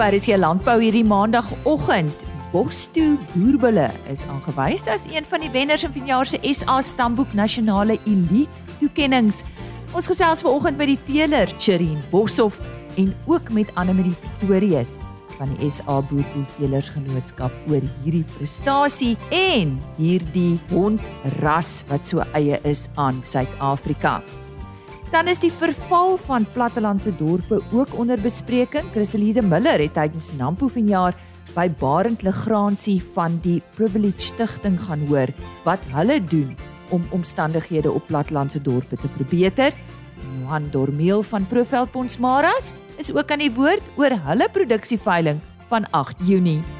RC 0.00 0.36
Landbou 0.38 0.78
hierdie 0.80 1.04
maandagooggend. 1.04 2.24
Bosto 2.50 3.04
Boerbulle 3.34 3.90
is 4.10 4.24
aangewys 4.26 4.88
as 4.88 5.04
een 5.12 5.26
van 5.28 5.44
die 5.44 5.50
wenners 5.52 5.84
in 5.84 5.92
vanjaar 5.92 6.26
se 6.26 6.40
SA 6.54 6.80
Stamboek 6.82 7.34
Nasionale 7.36 7.98
Elite 8.08 8.64
toekenninge. 8.80 9.44
Ons 9.92 10.08
gesels 10.10 10.42
vanoggend 10.46 10.80
by 10.80 10.88
die 10.90 10.98
teeler 11.06 11.52
Cherien 11.58 12.00
Boshoff 12.10 12.62
en 12.98 13.12
ook 13.26 13.52
met 13.52 13.70
Annelie 13.74 14.16
Pretorius 14.22 14.96
van 15.36 15.52
die 15.56 15.70
SA 15.70 16.00
Boerteelers 16.08 16.90
Genootskap 16.96 17.54
oor 17.70 17.84
hierdie 18.02 18.24
prestasie 18.36 19.14
en 19.36 19.76
hierdie 20.00 20.58
hondras 20.72 21.80
wat 21.92 22.08
so 22.08 22.24
eie 22.32 22.60
is 22.68 22.88
aan 22.96 23.20
Suid-Afrika. 23.24 24.20
Dan 25.10 25.26
is 25.26 25.40
die 25.42 25.50
verval 25.50 26.14
van 26.22 26.46
plattelandse 26.54 27.10
dorpe 27.18 27.58
ook 27.74 27.96
onder 27.98 28.20
bespreking. 28.22 28.92
Christelise 28.94 29.42
Miller 29.42 29.82
het 29.82 29.94
tydens 29.96 30.30
Nampo 30.38 30.68
vanjaar 30.70 31.16
by 31.56 31.66
Barend 31.80 32.22
Legrandsie 32.22 33.00
van 33.16 33.40
die 33.42 33.58
Privilege 33.74 34.22
Stichting 34.30 34.78
gaan 34.78 35.02
hoor 35.10 35.32
wat 35.66 35.82
hulle 35.90 36.20
doen 36.22 36.54
om 36.94 37.02
omstandighede 37.10 37.90
op 37.90 38.06
plattelandse 38.06 38.62
dorpe 38.62 38.96
te 38.96 39.08
verbeter. 39.08 39.74
Johan 40.22 40.70
Dormeel 40.70 41.22
van 41.22 41.46
Profeld 41.46 41.90
Ponsmaras 41.90 42.72
is 42.96 43.10
ook 43.10 43.30
aan 43.30 43.42
die 43.42 43.54
woord 43.54 43.82
oor 43.98 44.14
hulle 44.30 44.46
produksieveiling 44.52 45.42
van 45.66 45.90
8 45.90 46.22
Junie. 46.22 46.79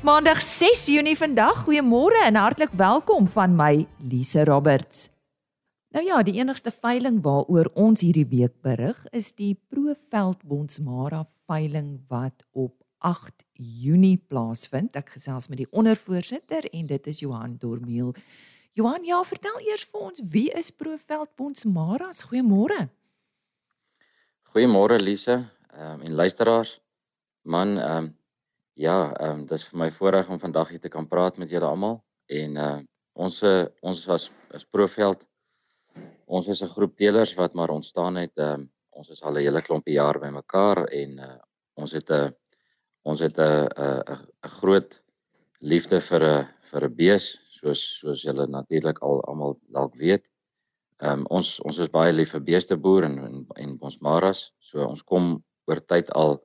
Maandag 0.00 0.40
6 0.40 0.86
Junie 0.86 1.12
vandag. 1.12 1.58
Goeiemôre 1.66 2.22
en 2.24 2.38
hartlik 2.40 2.70
welkom 2.72 3.26
van 3.28 3.52
my 3.52 3.84
Lise 4.00 4.44
Roberts. 4.48 5.10
Nou 5.92 6.00
ja, 6.04 6.22
die 6.24 6.38
enigste 6.40 6.70
veiling 6.72 7.18
waaroor 7.20 7.68
ons 7.76 8.00
hierdie 8.00 8.24
week 8.30 8.54
berig 8.64 8.96
is 9.12 9.34
die 9.36 9.58
Proveld 9.68 10.40
Bonsmara 10.48 11.26
veiling 11.44 11.98
wat 12.08 12.46
op 12.56 12.78
8 13.04 13.44
Junie 13.52 14.16
plaasvind. 14.16 14.96
Ek 14.96 15.12
gesels 15.18 15.50
met 15.52 15.60
die 15.60 15.68
ondervoorsitter 15.68 16.64
en 16.72 16.88
dit 16.88 17.10
is 17.12 17.20
Johan 17.20 17.58
Dormeel. 17.60 18.14
Johan, 18.72 19.04
ja, 19.04 19.20
vertel 19.28 19.58
eers 19.68 19.84
vir 19.84 20.06
ons 20.06 20.22
wie 20.32 20.46
is 20.56 20.72
Proveld 20.72 21.28
Bonsmara? 21.36 22.08
Goeiemôre. 22.30 22.86
Goeiemôre 24.54 24.96
Lise, 24.96 25.42
um, 25.76 26.00
en 26.00 26.16
luisteraars. 26.24 26.78
Man, 27.44 27.76
ehm 27.76 27.98
um, 27.98 28.10
Ja, 28.80 29.12
ehm 29.12 29.40
um, 29.40 29.40
dis 29.48 29.66
vir 29.68 29.76
my 29.76 29.86
voorreg 29.92 30.28
om 30.32 30.38
vandag 30.40 30.70
hier 30.72 30.80
te 30.80 30.88
kan 30.88 31.04
praat 31.08 31.36
met 31.36 31.50
julle 31.52 31.68
almal 31.68 31.98
en 32.32 32.54
uh 32.56 32.76
ons 33.24 33.40
ons 33.84 33.98
as 34.14 34.28
as 34.56 34.62
Proveld 34.64 35.26
ons 36.24 36.46
is 36.48 36.62
'n 36.64 36.72
groep 36.74 36.94
teelers 36.96 37.34
wat 37.36 37.52
maar 37.54 37.74
ontstaan 37.74 38.16
het 38.16 38.38
ehm 38.38 38.62
um, 38.62 38.62
ons 38.96 39.10
is 39.10 39.20
al 39.22 39.36
'n 39.36 39.44
hele 39.44 39.60
klompie 39.66 39.98
jaar 39.98 40.18
bymekaar 40.22 40.78
en 41.00 41.18
uh 41.18 41.36
ons 41.76 41.92
het 41.92 42.10
'n 42.10 42.32
ons 43.04 43.20
het 43.20 43.38
'n 43.38 43.68
'n 43.68 44.00
'n 44.46 44.54
groot 44.60 45.02
liefde 45.60 46.00
vir 46.00 46.24
'n 46.24 46.48
vir 46.70 46.84
'n 46.88 46.96
bees 46.96 47.26
soos 47.58 47.82
soos 48.00 48.22
julle 48.22 48.46
natuurlik 48.46 49.02
al 49.02 49.20
almal 49.28 49.58
dalk 49.68 49.94
weet. 49.94 50.30
Ehm 51.02 51.20
um, 51.20 51.26
ons 51.26 51.60
ons 51.60 51.78
is 51.78 51.92
baie 51.98 52.12
lief 52.12 52.32
vir 52.32 52.40
beeste 52.40 52.76
boer 52.76 53.04
en 53.04 53.18
en, 53.18 53.46
en 53.56 53.76
ons 53.80 54.00
maras, 54.00 54.54
so 54.58 54.86
ons 54.86 55.02
kom 55.02 55.44
oor 55.68 55.80
tyd 55.86 56.10
al 56.12 56.40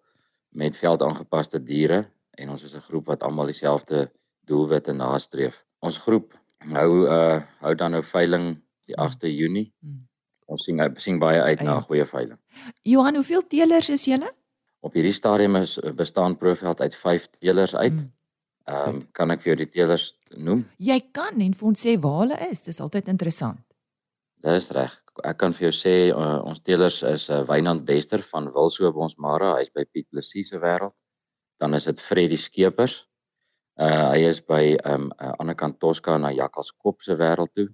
met 0.52 0.76
veldaangepaste 0.76 1.64
diere 1.64 2.12
en 2.38 2.50
ons 2.50 2.64
is 2.64 2.76
'n 2.76 2.88
groep 2.88 3.06
wat 3.12 3.24
almal 3.24 3.46
dieselfde 3.46 4.12
doelwitte 4.46 4.94
nastreef. 4.94 5.64
Ons 5.80 5.98
groep 5.98 6.34
hou 6.74 7.06
uh 7.08 7.42
hou 7.62 7.76
dan 7.76 7.92
nou 7.92 8.04
veiling 8.04 8.56
die 8.88 8.96
8de 8.96 9.28
hmm. 9.28 9.38
Junie. 9.38 9.74
Hmm. 9.82 10.08
Ons 10.46 10.64
sien 10.64 10.80
sien 10.98 11.20
baie 11.20 11.42
uit 11.42 11.62
na 11.62 11.78
'n 11.78 11.88
goeie 11.88 12.06
veiling. 12.06 12.40
Johan, 12.84 13.16
hoeveel 13.16 13.48
teelers 13.48 13.90
is 13.90 14.06
julle? 14.06 14.32
Op 14.80 14.94
hierdie 14.94 15.14
stadium 15.14 15.56
is 15.56 15.78
uh, 15.78 15.92
bestaan 15.92 16.38
Proveld 16.38 16.82
uit 16.82 16.96
5 16.96 17.30
teelers 17.40 17.76
uit. 17.76 18.00
Hmm. 18.00 18.14
Ehm 18.66 18.90
um, 18.90 19.12
kan 19.12 19.32
ek 19.32 19.42
vir 19.42 19.54
jou 19.54 19.58
die 19.58 19.70
teelers 19.70 20.18
noem? 20.38 20.66
Jy 20.78 21.00
kan 21.12 21.42
en 21.42 21.54
vir 21.54 21.68
ons 21.68 21.86
sê 21.86 22.00
waar 22.00 22.20
hulle 22.20 22.38
is. 22.50 22.64
Dis 22.64 22.82
altyd 22.82 23.08
interessant. 23.08 23.60
Dis 24.42 24.70
reg. 24.70 25.02
Ek 25.24 25.38
kan 25.38 25.54
vir 25.54 25.70
jou 25.70 25.74
sê 25.74 26.12
uh, 26.12 26.42
ons 26.44 26.62
teelers 26.62 27.04
is 27.04 27.30
uh, 27.30 27.44
Wynand 27.48 27.86
Bester 27.86 28.22
van 28.22 28.52
Wilshoop 28.52 28.96
ons 28.96 29.16
Mara, 29.18 29.56
hy's 29.58 29.70
by 29.70 29.86
Piet 29.86 30.10
Plessis 30.10 30.50
se 30.50 30.60
wêreld 30.60 31.05
dan 31.58 31.74
is 31.74 31.88
dit 31.90 32.02
Freddie 32.02 32.40
Skeepers. 32.40 33.04
Uh 33.76 34.12
hy 34.14 34.28
is 34.30 34.40
by 34.40 34.76
um 34.88 35.10
uh, 35.20 35.34
ander 35.40 35.56
kant 35.56 35.80
Tosca 35.80 36.18
na 36.18 36.32
Jakkalskop 36.32 37.02
se 37.04 37.16
wêreld 37.20 37.52
toe. 37.54 37.68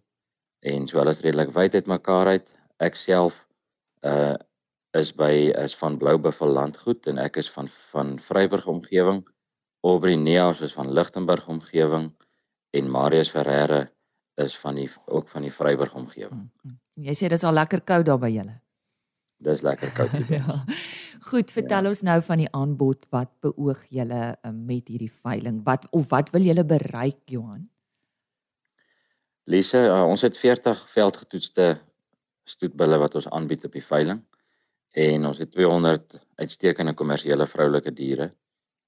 En 0.66 0.88
so 0.88 0.98
hulle 0.98 1.14
is 1.14 1.22
redelik 1.22 1.54
wyd 1.54 1.76
uit 1.78 1.90
mekaar 1.90 2.34
uit. 2.36 2.48
Ek 2.82 2.98
self 2.98 3.46
uh 4.06 4.38
is 4.98 5.14
by 5.16 5.52
is 5.56 5.76
van 5.80 5.98
Bloubuffel 5.98 6.52
landgoed 6.52 7.08
en 7.08 7.22
ek 7.22 7.38
is 7.40 7.52
van 7.52 7.70
van 7.94 8.18
Vryburg 8.20 8.68
omgewing. 8.68 9.22
Aubrey 9.88 10.16
Neas 10.16 10.62
is 10.62 10.74
van 10.74 10.92
Lichtenburg 10.92 11.48
omgewing 11.48 12.12
en 12.76 12.92
Marius 12.92 13.32
Ferreira 13.32 13.86
is 14.42 14.58
van 14.58 14.76
die 14.76 14.90
ook 15.06 15.30
van 15.30 15.46
die 15.46 15.54
Vryburg 15.54 15.94
omgewing. 15.96 16.50
Hmm, 16.50 16.52
hmm. 16.62 16.78
Jy 17.08 17.16
sê 17.16 17.30
dis 17.32 17.46
al 17.48 17.56
lekker 17.56 17.86
koud 17.88 18.06
daar 18.10 18.20
by 18.20 18.30
julle. 18.34 18.58
Dis 19.42 19.64
lekker 19.66 19.92
koud 19.98 20.14
hier. 20.20 20.32
ja. 20.40 20.58
Goed, 21.32 21.52
vertel 21.54 21.88
ja. 21.88 21.92
ons 21.94 22.02
nou 22.06 22.18
van 22.26 22.42
die 22.44 22.50
aanbod 22.58 23.06
wat 23.14 23.32
beoog 23.46 23.84
julle 23.90 24.24
um, 24.46 24.64
met 24.70 24.90
hierdie 24.90 25.12
veiling? 25.12 25.62
Wat 25.66 25.88
of 25.98 26.10
wat 26.14 26.30
wil 26.34 26.46
julle 26.46 26.66
bereik, 26.68 27.24
Johan? 27.30 27.66
Lise, 29.50 29.82
uh, 29.90 30.04
ons 30.06 30.22
het 30.22 30.38
40 30.38 30.84
veldgetoetste 30.94 31.72
stoetbulle 32.50 33.00
wat 33.02 33.18
ons 33.18 33.30
aanbied 33.34 33.66
op 33.66 33.74
die 33.74 33.86
veiling 33.86 34.22
en 34.98 35.26
ons 35.26 35.40
het 35.40 35.52
200 35.56 36.18
uitstekende 36.42 36.94
kommersiële 37.00 37.48
vroulike 37.48 37.94
diere 37.96 38.32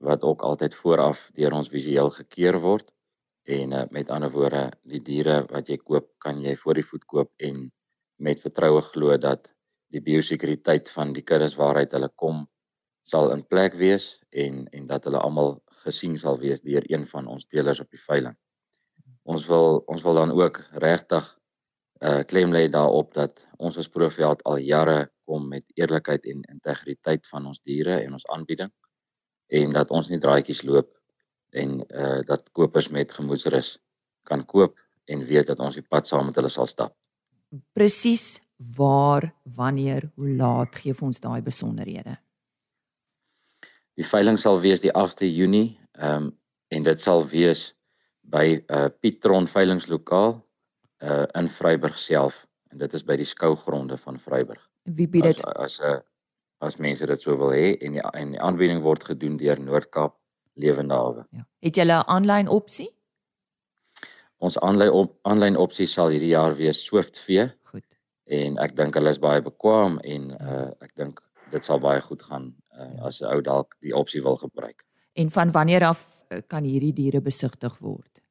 wat 0.04 0.26
ook 0.28 0.44
altyd 0.44 0.76
vooraf 0.76 1.30
deur 1.38 1.56
ons 1.56 1.72
visueel 1.72 2.12
gekeer 2.12 2.60
word 2.62 2.92
en 3.50 3.74
uh, 3.74 3.84
met 3.92 4.12
ander 4.14 4.32
woorde 4.34 4.66
die 4.90 5.02
diere 5.02 5.42
wat 5.52 5.70
jy 5.72 5.80
koop 5.80 6.12
kan 6.24 6.42
jy 6.44 6.56
voor 6.60 6.80
die 6.80 6.86
voet 6.86 7.06
koop 7.06 7.32
en 7.50 7.66
met 8.20 8.42
vertroue 8.44 8.82
glo 8.92 9.18
dat 9.18 9.50
die 9.94 10.02
biosekuriteit 10.02 10.90
van 10.90 11.14
die 11.14 11.24
kuddes 11.26 11.56
waaruit 11.60 11.94
hulle 11.94 12.10
kom 12.18 12.44
sal 13.08 13.32
in 13.36 13.44
plek 13.46 13.76
wees 13.80 14.24
en 14.32 14.66
en 14.72 14.88
dat 14.90 15.06
hulle 15.08 15.22
almal 15.22 15.58
gesien 15.84 16.18
sal 16.20 16.40
wees 16.40 16.64
deur 16.64 16.86
een 16.90 17.06
van 17.08 17.28
ons 17.28 17.46
teelers 17.46 17.82
op 17.84 17.90
die 17.92 18.02
veiling. 18.02 18.36
Ons 19.24 19.48
wil 19.48 19.84
ons 19.92 20.04
wil 20.04 20.20
dan 20.20 20.32
ook 20.36 20.62
regtig 20.86 21.28
uh 22.04 22.22
klem 22.28 22.52
lê 22.52 22.66
daarop 22.72 23.14
dat 23.16 23.44
ons 23.58 23.78
as 23.80 23.92
Proveld 23.92 24.42
al 24.50 24.58
jare 24.64 25.12
kom 25.28 25.48
met 25.50 25.70
eerlikheid 25.80 26.26
en 26.32 26.42
integriteit 26.52 27.28
van 27.32 27.46
ons 27.52 27.62
diere 27.64 28.00
en 28.02 28.18
ons 28.18 28.28
aanbieding 28.36 28.72
en 29.60 29.76
dat 29.76 29.92
ons 29.92 30.10
nie 30.10 30.20
draaitjies 30.20 30.64
loop 30.68 30.90
en 31.52 31.80
uh 31.84 32.20
dat 32.28 32.50
kopers 32.52 32.90
met 32.90 33.12
gemoedsrus 33.12 33.78
kan 34.28 34.46
koop 34.46 34.80
en 35.06 35.24
weet 35.28 35.48
dat 35.52 35.60
ons 35.60 35.76
die 35.76 35.88
pad 35.88 36.08
saam 36.08 36.32
met 36.32 36.40
hulle 36.40 36.52
sal 36.52 36.68
stap. 36.68 36.96
Presies 37.76 38.42
waar, 38.58 39.34
wanneer, 39.44 40.12
hoe 40.16 40.36
laat 40.38 40.76
gee 40.76 40.94
vir 40.94 41.08
ons 41.08 41.20
daai 41.20 41.42
besonderhede. 41.42 42.18
Die 43.94 44.06
veiling 44.08 44.40
sal 44.40 44.62
wees 44.62 44.82
die 44.82 44.94
8de 44.94 45.30
Junie, 45.30 45.80
ehm 45.98 46.30
um, 46.30 46.32
en 46.74 46.84
dit 46.84 47.02
sal 47.02 47.22
wees 47.30 47.76
by 48.34 48.64
uh 48.74 48.88
Pietron 49.00 49.46
veilingslokaal 49.48 50.40
uh 51.06 51.26
in 51.38 51.50
Vryburg 51.50 52.00
self 52.00 52.48
en 52.72 52.82
dit 52.82 52.94
is 52.98 53.04
by 53.06 53.18
die 53.20 53.28
skougronde 53.30 53.98
van 53.98 54.18
Vryburg. 54.20 54.64
Wie 54.84 55.08
bied 55.08 55.24
dit 55.30 55.44
as 55.54 55.80
'n 55.82 56.02
as 56.64 56.80
mense 56.80 57.06
dit 57.06 57.22
sou 57.22 57.38
wil 57.38 57.52
hê 57.52 57.78
en 57.84 58.00
die 58.00 58.04
en 58.14 58.32
die 58.32 58.42
aanbieding 58.42 58.82
word 58.82 59.04
gedoen 59.04 59.38
deur 59.38 59.60
Noord-Kaap 59.60 60.16
Lewende 60.56 60.94
Hawe. 60.94 61.26
Ja. 61.32 61.46
Het 61.60 61.76
jy 61.78 61.86
'n 61.86 62.08
aanlyn 62.08 62.48
opsie? 62.48 62.90
Ons 64.38 64.58
aanlyn 64.60 64.92
op 64.92 65.20
aanlyn 65.22 65.58
opsie 65.58 65.88
sal 65.88 66.10
hierdie 66.10 66.34
jaar 66.34 66.56
wees 66.56 66.86
Swiftvee 66.86 67.52
en 68.26 68.58
ek 68.58 68.76
dink 68.76 68.96
hulle 68.96 69.12
is 69.12 69.20
baie 69.20 69.42
bekwam 69.44 70.00
en 70.04 70.32
uh, 70.40 70.72
ek 70.82 70.96
dink 70.96 71.20
dit 71.52 71.66
sal 71.66 71.80
baie 71.84 72.02
goed 72.02 72.24
gaan 72.24 72.54
uh, 72.80 73.06
as 73.08 73.22
'n 73.22 73.30
ou 73.30 73.42
dalk 73.42 73.76
die 73.82 73.94
opsie 73.94 74.22
wil 74.22 74.38
gebruik. 74.38 74.86
En 75.14 75.30
van 75.30 75.52
wanneer 75.52 75.84
af 75.84 76.24
uh, 76.30 76.42
kan 76.48 76.64
hierdie 76.64 76.94
diere 76.94 77.22
besigtig 77.22 77.78
word? 77.80 78.22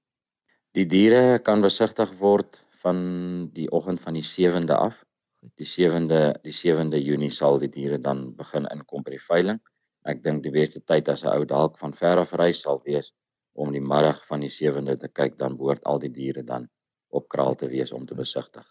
Die 0.73 0.87
diere 0.87 1.39
kan 1.39 1.61
besigtig 1.61 2.11
word 2.19 2.65
van 2.83 3.51
die 3.53 3.69
oggend 3.71 4.01
van 4.01 4.15
die 4.15 4.25
7de 4.25 4.75
af. 4.75 5.05
Die 5.61 5.67
7de 5.67 6.41
die 6.43 6.55
7de 6.55 6.99
Junie 7.03 7.31
sal 7.31 7.59
die 7.59 7.69
diere 7.69 7.99
dan 7.99 8.35
begin 8.37 8.67
inkom 8.73 9.03
by 9.03 9.11
die 9.11 9.27
veiling. 9.27 9.61
Ek 10.09 10.23
dink 10.23 10.43
die 10.43 10.51
beste 10.51 10.81
tyd 10.81 11.09
as 11.09 11.23
'n 11.25 11.31
ou 11.31 11.45
dalk 11.45 11.79
van 11.79 11.93
ver 11.93 12.19
af 12.19 12.33
reis 12.33 12.63
sal 12.63 12.81
wees 12.85 13.13
om 13.53 13.73
die 13.73 13.85
middag 13.85 14.25
van 14.27 14.41
die 14.41 14.51
7de 14.51 14.97
te 14.97 15.09
kyk 15.09 15.37
dan 15.39 15.57
behoort 15.57 15.85
al 15.85 15.99
die 15.99 16.11
diere 16.11 16.43
dan 16.43 16.69
op 17.11 17.29
kraal 17.29 17.55
te 17.55 17.69
wees 17.69 17.93
om 17.93 18.07
te 18.07 18.15
besigtig. 18.15 18.65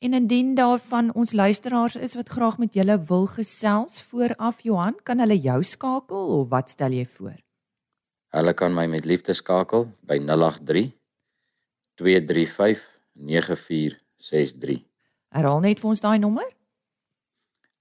En 0.00 0.14
indien 0.16 0.54
daarvan 0.54 1.12
ons 1.12 1.32
luisteraars 1.32 1.96
is 1.96 2.14
wat 2.16 2.28
graag 2.28 2.58
met 2.58 2.74
julle 2.74 2.96
wil 3.04 3.26
gesels 3.26 4.00
vooraf 4.02 4.62
Johan, 4.64 4.96
kan 5.04 5.20
hulle 5.20 5.36
jou 5.36 5.60
skakel 5.62 6.30
of 6.38 6.48
wat 6.48 6.70
stel 6.72 6.94
jy 6.96 7.04
voor? 7.06 7.36
Hulle 8.32 8.54
kan 8.56 8.72
my 8.72 8.86
met 8.88 9.04
liefde 9.04 9.36
skakel 9.36 9.90
by 10.08 10.16
083 10.24 10.88
235 12.00 12.80
9463. 13.12 14.80
Herhaal 15.36 15.60
net 15.60 15.82
vir 15.82 15.90
ons 15.92 16.00
daai 16.00 16.16
nommer. 16.22 16.48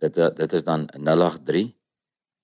Dit 0.04 0.20
eh, 0.20 0.28
dit 0.36 0.58
is 0.60 0.68
dan 0.68 0.90
083 0.92 1.72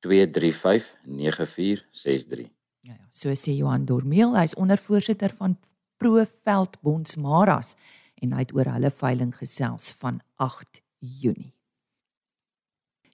235 0.08 0.88
9463. 1.04 2.48
Ja 2.88 2.96
ja, 2.96 3.08
so 3.12 3.36
sê 3.36 3.58
Johan 3.58 3.84
Dormeel, 3.86 4.38
hy's 4.40 4.56
ondervoorsitter 4.56 5.36
van 5.36 5.60
Proveld 6.00 6.80
Bondsmaras 6.80 7.76
en 8.22 8.34
hy 8.34 8.46
het 8.46 8.56
oor 8.56 8.72
hulle 8.76 8.92
veiling 8.92 9.36
gesels 9.36 9.92
van 10.00 10.22
8 10.36 10.82
Junie. 11.00 11.56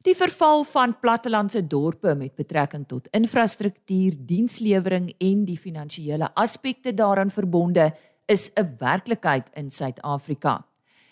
Die 0.01 0.15
verval 0.17 0.63
van 0.65 0.95
plattelandse 0.99 1.61
dorpe 1.67 2.15
met 2.17 2.33
betrekking 2.35 2.87
tot 2.89 3.07
infrastruktuur, 3.13 4.15
dienslewering 4.25 5.11
en 5.21 5.43
die 5.45 5.57
finansiële 5.57 6.31
aspekte 6.33 6.93
daaraan 6.93 7.29
verbonde 7.29 7.91
is 8.25 8.51
'n 8.55 8.75
werklikheid 8.79 9.49
in 9.53 9.69
Suid-Afrika. 9.71 10.65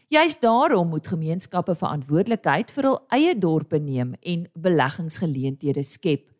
Juist 0.08 0.42
daarom 0.42 0.88
moet 0.90 1.08
gemeenskappe 1.08 1.76
verantwoordelikheid 1.76 2.72
vir 2.72 2.84
hul 2.84 3.00
eie 3.14 3.38
dorpe 3.38 3.78
neem 3.78 4.16
en 4.22 4.48
beleggingsgeleenthede 4.54 5.84
skep. 5.84 6.32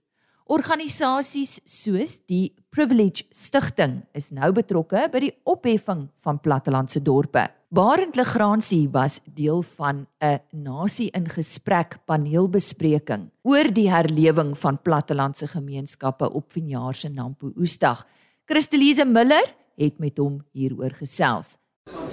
Organisasies 0.50 1.60
soos 1.70 2.16
die 2.26 2.56
Privilege 2.74 3.22
Stichting 3.30 4.00
is 4.18 4.32
nou 4.34 4.48
betrokke 4.58 5.04
by 5.14 5.20
die 5.22 5.30
opheffing 5.46 6.08
van 6.26 6.40
plattelandse 6.42 7.04
dorpe. 7.06 7.44
Barend 7.70 8.18
Legrandsie 8.18 8.88
was 8.90 9.20
deel 9.30 9.62
van 9.78 10.08
'n 10.18 10.40
nasie 10.50 11.12
in 11.14 11.30
gesprek 11.30 12.00
paneelbespreking 12.08 13.30
oor 13.44 13.70
die 13.70 13.92
herlewing 13.94 14.58
van 14.58 14.82
plattelandse 14.82 15.48
gemeenskappe 15.48 16.34
op 16.34 16.52
vanjaar 16.52 16.96
se 16.96 17.10
Nampo 17.10 17.54
Oesdag. 17.56 18.08
Christelise 18.48 19.06
Miller 19.06 19.54
het 19.78 20.00
met 20.00 20.18
hom 20.18 20.42
hieroor 20.52 20.98
gesels. 20.98 21.58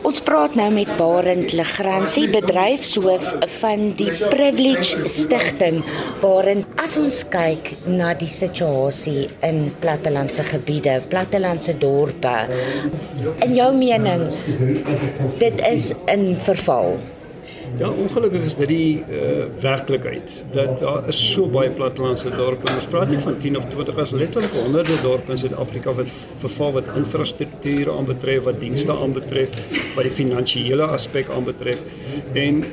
Ons 0.06 0.20
praat 0.22 0.54
nou 0.54 0.68
met 0.70 0.90
Barend 0.94 1.50
Legrandsie, 1.58 2.28
bedryfshoof 2.30 3.32
van 3.56 3.88
die 3.98 4.12
Privilege 4.20 5.08
Stichting. 5.10 5.80
Barend, 6.20 6.68
as 6.78 6.94
ons 7.00 7.24
kyk 7.32 7.72
na 7.90 8.12
die 8.14 8.30
situasie 8.30 9.26
in 9.48 9.72
plattelandse 9.82 10.46
gebiede, 10.46 11.00
plattelandse 11.10 11.74
dorpe, 11.82 12.36
in 13.42 13.58
jou 13.58 13.72
mening, 13.74 14.28
dit 15.42 15.66
is 15.72 15.90
in 16.14 16.36
verval. 16.46 17.00
Ja, 17.76 17.90
ongelukkig 17.90 18.44
is 18.44 18.56
dit 18.56 18.68
die 18.68 19.04
uh, 19.10 19.44
werklikheid 19.60 20.32
dat 20.54 20.78
daar 20.78 21.08
is 21.10 21.18
so 21.32 21.46
baie 21.52 21.70
plattelandse 21.70 22.30
dorpe. 22.32 22.70
Ons 22.72 22.86
praat 22.90 23.10
nie 23.12 23.18
van 23.20 23.38
10 23.42 23.58
of 23.60 23.66
20 23.72 23.98
as 24.00 24.12
letterlik 24.16 24.54
honderde 24.56 24.96
dorpe 25.02 25.34
in 25.34 25.40
Suid-Afrika 25.42 25.92
wat 25.98 26.12
verval 26.44 26.72
wat 26.78 26.88
infrastruktuur 26.96 27.90
aanbetref, 27.92 28.46
wat 28.48 28.60
dienste 28.62 28.96
aanbetref, 28.96 29.52
wat 29.96 30.08
die 30.08 30.14
finansiële 30.22 30.88
aspek 30.96 31.28
aanbetref. 31.36 31.82
En 32.32 32.64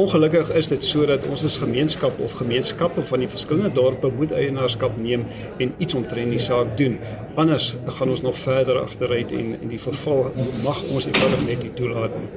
ongelukkig 0.00 0.50
is 0.56 0.70
dit 0.72 0.84
sodat 0.84 1.26
ons 1.30 1.44
as 1.44 1.58
gemeenskap 1.60 2.20
of 2.24 2.36
gemeenskappe 2.40 3.02
van 3.10 3.24
die 3.24 3.28
verskillende 3.30 3.72
dorpe 3.76 4.10
moet 4.16 4.32
eienaarskap 4.32 4.96
neem 5.00 5.26
en 5.60 5.74
iets 5.78 5.96
omtrent 5.98 6.32
die 6.32 6.40
saak 6.40 6.72
doen. 6.80 6.98
Anders 7.40 7.74
gaan 7.98 8.12
ons 8.12 8.24
nog 8.24 8.38
verder 8.40 8.80
agteruit 8.80 9.32
en 9.36 9.56
en 9.60 9.68
die 9.72 9.80
verval 9.80 10.30
mag 10.64 10.82
ons 10.88 11.08
eenvoudig 11.08 11.46
net 11.46 11.64
nie 11.66 11.72
toelaat 11.78 12.16
nie. 12.16 12.28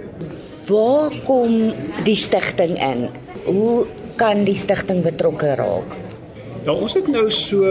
Waar 0.68 1.20
kom 1.28 1.74
die 2.08 2.18
stigting 2.20 2.78
in? 2.80 3.08
Hoe 3.46 3.86
kan 4.20 4.44
die 4.48 4.58
stigting 4.58 5.04
betrokke 5.04 5.56
raak? 5.60 6.00
Ja, 6.64 6.72
ons 6.72 6.94
het 6.96 7.08
nou 7.12 7.26
so 7.32 7.68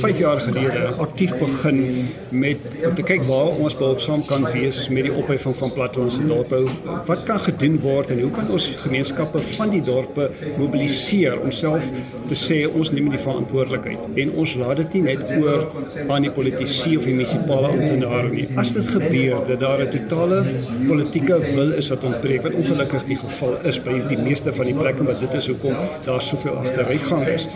5 0.00 0.18
jaar 0.18 0.40
gelede 0.42 0.88
aktief 0.98 1.36
begin 1.38 2.08
met 2.34 2.62
om 2.88 2.94
te 2.98 3.04
kyk 3.06 3.22
waar 3.28 3.52
ons 3.62 3.76
behulpsaam 3.78 4.24
kan 4.26 4.42
wees 4.50 4.80
met 4.90 5.06
die 5.06 5.12
opheffing 5.14 5.54
van 5.54 5.70
plattelandse 5.76 6.24
dorpe. 6.26 6.58
Wat 7.06 7.22
kan 7.28 7.38
gedoen 7.44 7.76
word 7.84 8.10
en 8.10 8.24
hoe 8.24 8.30
kan 8.34 8.50
ons 8.50 8.66
gemeenskappe 8.80 9.42
van 9.52 9.70
die 9.70 9.82
dorpe 9.86 10.26
mobiliseer 10.56 11.36
om 11.38 11.52
self 11.54 11.86
te 12.26 12.38
sê 12.40 12.58
ons 12.66 12.90
neem 12.96 13.12
die 13.14 13.20
verantwoordelikheid 13.22 14.18
en 14.24 14.34
ons 14.42 14.56
laat 14.58 14.82
dit 14.82 14.98
nie 14.98 15.04
net 15.12 15.22
oor 15.36 15.68
aan 16.08 16.26
die 16.26 16.34
politici 16.40 16.96
of 16.98 17.06
die 17.06 17.14
munisipale 17.14 17.70
amptenare 17.76 18.34
nie. 18.34 18.48
As 18.58 18.74
dit 18.74 18.90
gebeur 18.96 19.46
dat 19.52 19.62
daar 19.62 19.84
'n 19.86 19.90
totale 19.94 20.42
politieke 20.88 21.38
wil 21.54 21.72
is 21.78 21.92
wat 21.94 22.04
ontbreek, 22.10 22.42
wat 22.42 22.58
ongelukkig 22.58 23.04
die 23.04 23.20
geval 23.22 23.56
is 23.62 23.78
by 23.78 24.02
die 24.08 24.18
meeste 24.18 24.52
van 24.52 24.66
die 24.66 24.74
plekke 24.74 25.04
wat 25.04 25.20
dit 25.20 25.34
is 25.34 25.46
hoekom 25.46 25.76
daar 26.04 26.22
soveel 26.22 26.56
agteruitgang 26.64 27.26
is. 27.26 27.46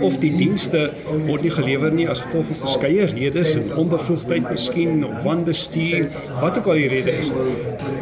Of 0.00 0.11
of 0.12 0.20
die 0.20 0.32
dienste 0.36 0.84
word 1.26 1.42
nie 1.46 1.54
gelewer 1.54 1.94
nie 1.94 2.08
as 2.12 2.20
gevolg 2.24 2.50
van 2.50 2.60
verskeie 2.66 3.08
redes 3.12 3.54
en 3.56 3.70
onbevoegdheid 3.84 4.48
miskien 4.50 5.04
of 5.08 5.22
wanbestuur 5.26 6.08
wat 6.42 6.58
ook 6.60 6.70
al 6.72 6.80
die 6.82 6.90
rede 6.92 7.16
is 7.22 7.32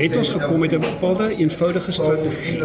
het 0.01 0.17
ons 0.17 0.33
gekom 0.35 0.61
met 0.65 0.75
'n 0.75 0.81
bepaalde 0.81 1.31
eenvoudige 1.37 1.93
strategie. 1.93 2.59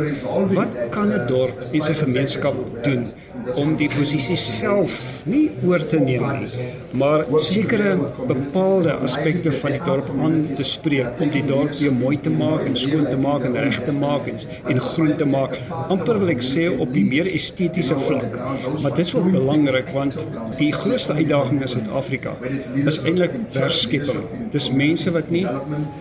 Wat 0.58 0.70
kan 0.90 1.08
'n 1.14 1.28
dorp 1.28 1.58
en 1.72 1.82
sy 1.82 1.94
gemeenskap 1.94 2.56
doen 2.84 3.06
om 3.54 3.76
die 3.78 3.90
posisie 3.92 4.38
self 4.40 4.96
nie 5.30 5.50
oor 5.66 5.84
te 5.90 6.00
neem 6.02 6.26
nie, 6.40 6.68
maar 6.98 7.26
sekere 7.44 7.96
bepaalde 8.28 8.96
aspekte 9.06 9.54
van 9.62 9.76
die 9.76 9.82
dorp 9.86 10.10
aan 10.26 10.40
te 10.58 10.66
spreek 10.66 11.22
om 11.22 11.32
die 11.34 11.44
dorp 11.46 11.74
weer 11.80 11.94
mooi 11.94 12.18
te 12.22 12.34
maak 12.34 12.66
en 12.66 12.78
skoon 12.80 13.08
te 13.10 13.20
maak 13.22 13.46
en 13.48 13.58
reg 13.58 13.80
te 13.86 13.94
maak 13.96 14.30
en, 14.32 14.40
en 14.74 14.82
groen 14.90 15.14
te 15.20 15.28
maak. 15.30 15.58
amper 15.94 16.20
wil 16.22 16.32
ek 16.34 16.44
sê 16.46 16.66
op 16.72 16.94
die 16.96 17.04
meer 17.06 17.28
estetiese 17.30 17.98
vlak. 18.06 18.38
Maar 18.82 18.96
dit 18.96 19.04
is 19.06 19.14
ook 19.16 19.30
belangrik 19.34 19.92
want 19.96 20.18
die 20.60 20.72
grootste 20.74 21.18
uitdaging 21.20 21.62
in 21.62 21.72
Suid-Afrika 21.76 22.36
is 22.86 23.02
eintlik 23.04 23.36
werkskepping. 23.56 24.22
Dis 24.56 24.70
mense 24.72 25.14
wat 25.16 25.32
nie 25.34 25.46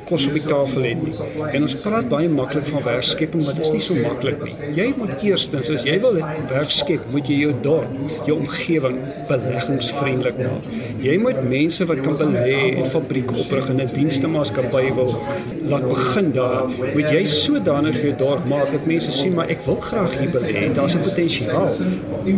kos 0.08 0.28
op 0.30 0.38
die 0.38 0.44
tafel 0.46 0.88
het 0.88 1.04
nie. 1.04 1.16
En 1.50 1.66
ons 1.68 1.76
praat 1.84 2.08
baie 2.12 2.30
maklik 2.30 2.66
van 2.70 2.84
werkskepping, 2.86 3.44
maar 3.44 3.58
dit 3.58 3.66
is 3.66 3.74
nie 3.76 3.84
so 3.84 3.98
maklik 4.00 4.42
nie. 4.44 4.56
Jy 4.78 4.88
moet 4.98 5.26
eerstens 5.26 5.70
as 5.74 5.86
jy 5.86 5.98
wil 6.04 6.20
werk 6.50 6.72
skep, 6.74 7.06
moet 7.12 7.28
jy 7.30 7.33
jy 7.34 7.40
jou 7.44 7.54
dorp, 7.64 7.90
jou 8.28 8.36
omgewing 8.38 8.98
beleggingsvriendelik 9.28 10.38
maak. 10.38 10.68
Jy 11.04 11.16
moet 11.22 11.40
mense 11.48 11.86
wat 11.88 12.00
kan 12.04 12.16
belê 12.20 12.60
en 12.78 12.86
fabrieke 12.88 13.36
oprig 13.44 13.68
en 13.72 13.80
'n 13.80 13.90
dienstemaatskappy 13.94 14.84
wil 14.94 15.10
laat 15.70 15.86
begin 15.88 16.32
daar. 16.32 16.64
Moet 16.94 17.10
jy 17.10 17.24
sodanig 17.24 18.00
jou 18.02 18.14
dorp 18.18 18.46
maak 18.48 18.70
dat 18.72 18.86
mense 18.86 19.12
sien 19.12 19.34
maar 19.34 19.48
ek 19.48 19.64
wil 19.66 19.76
graag 19.76 20.18
hier 20.18 20.30
belê. 20.30 20.72
Daar's 20.74 20.94
'n 20.94 21.02
potensiaal. 21.02 21.70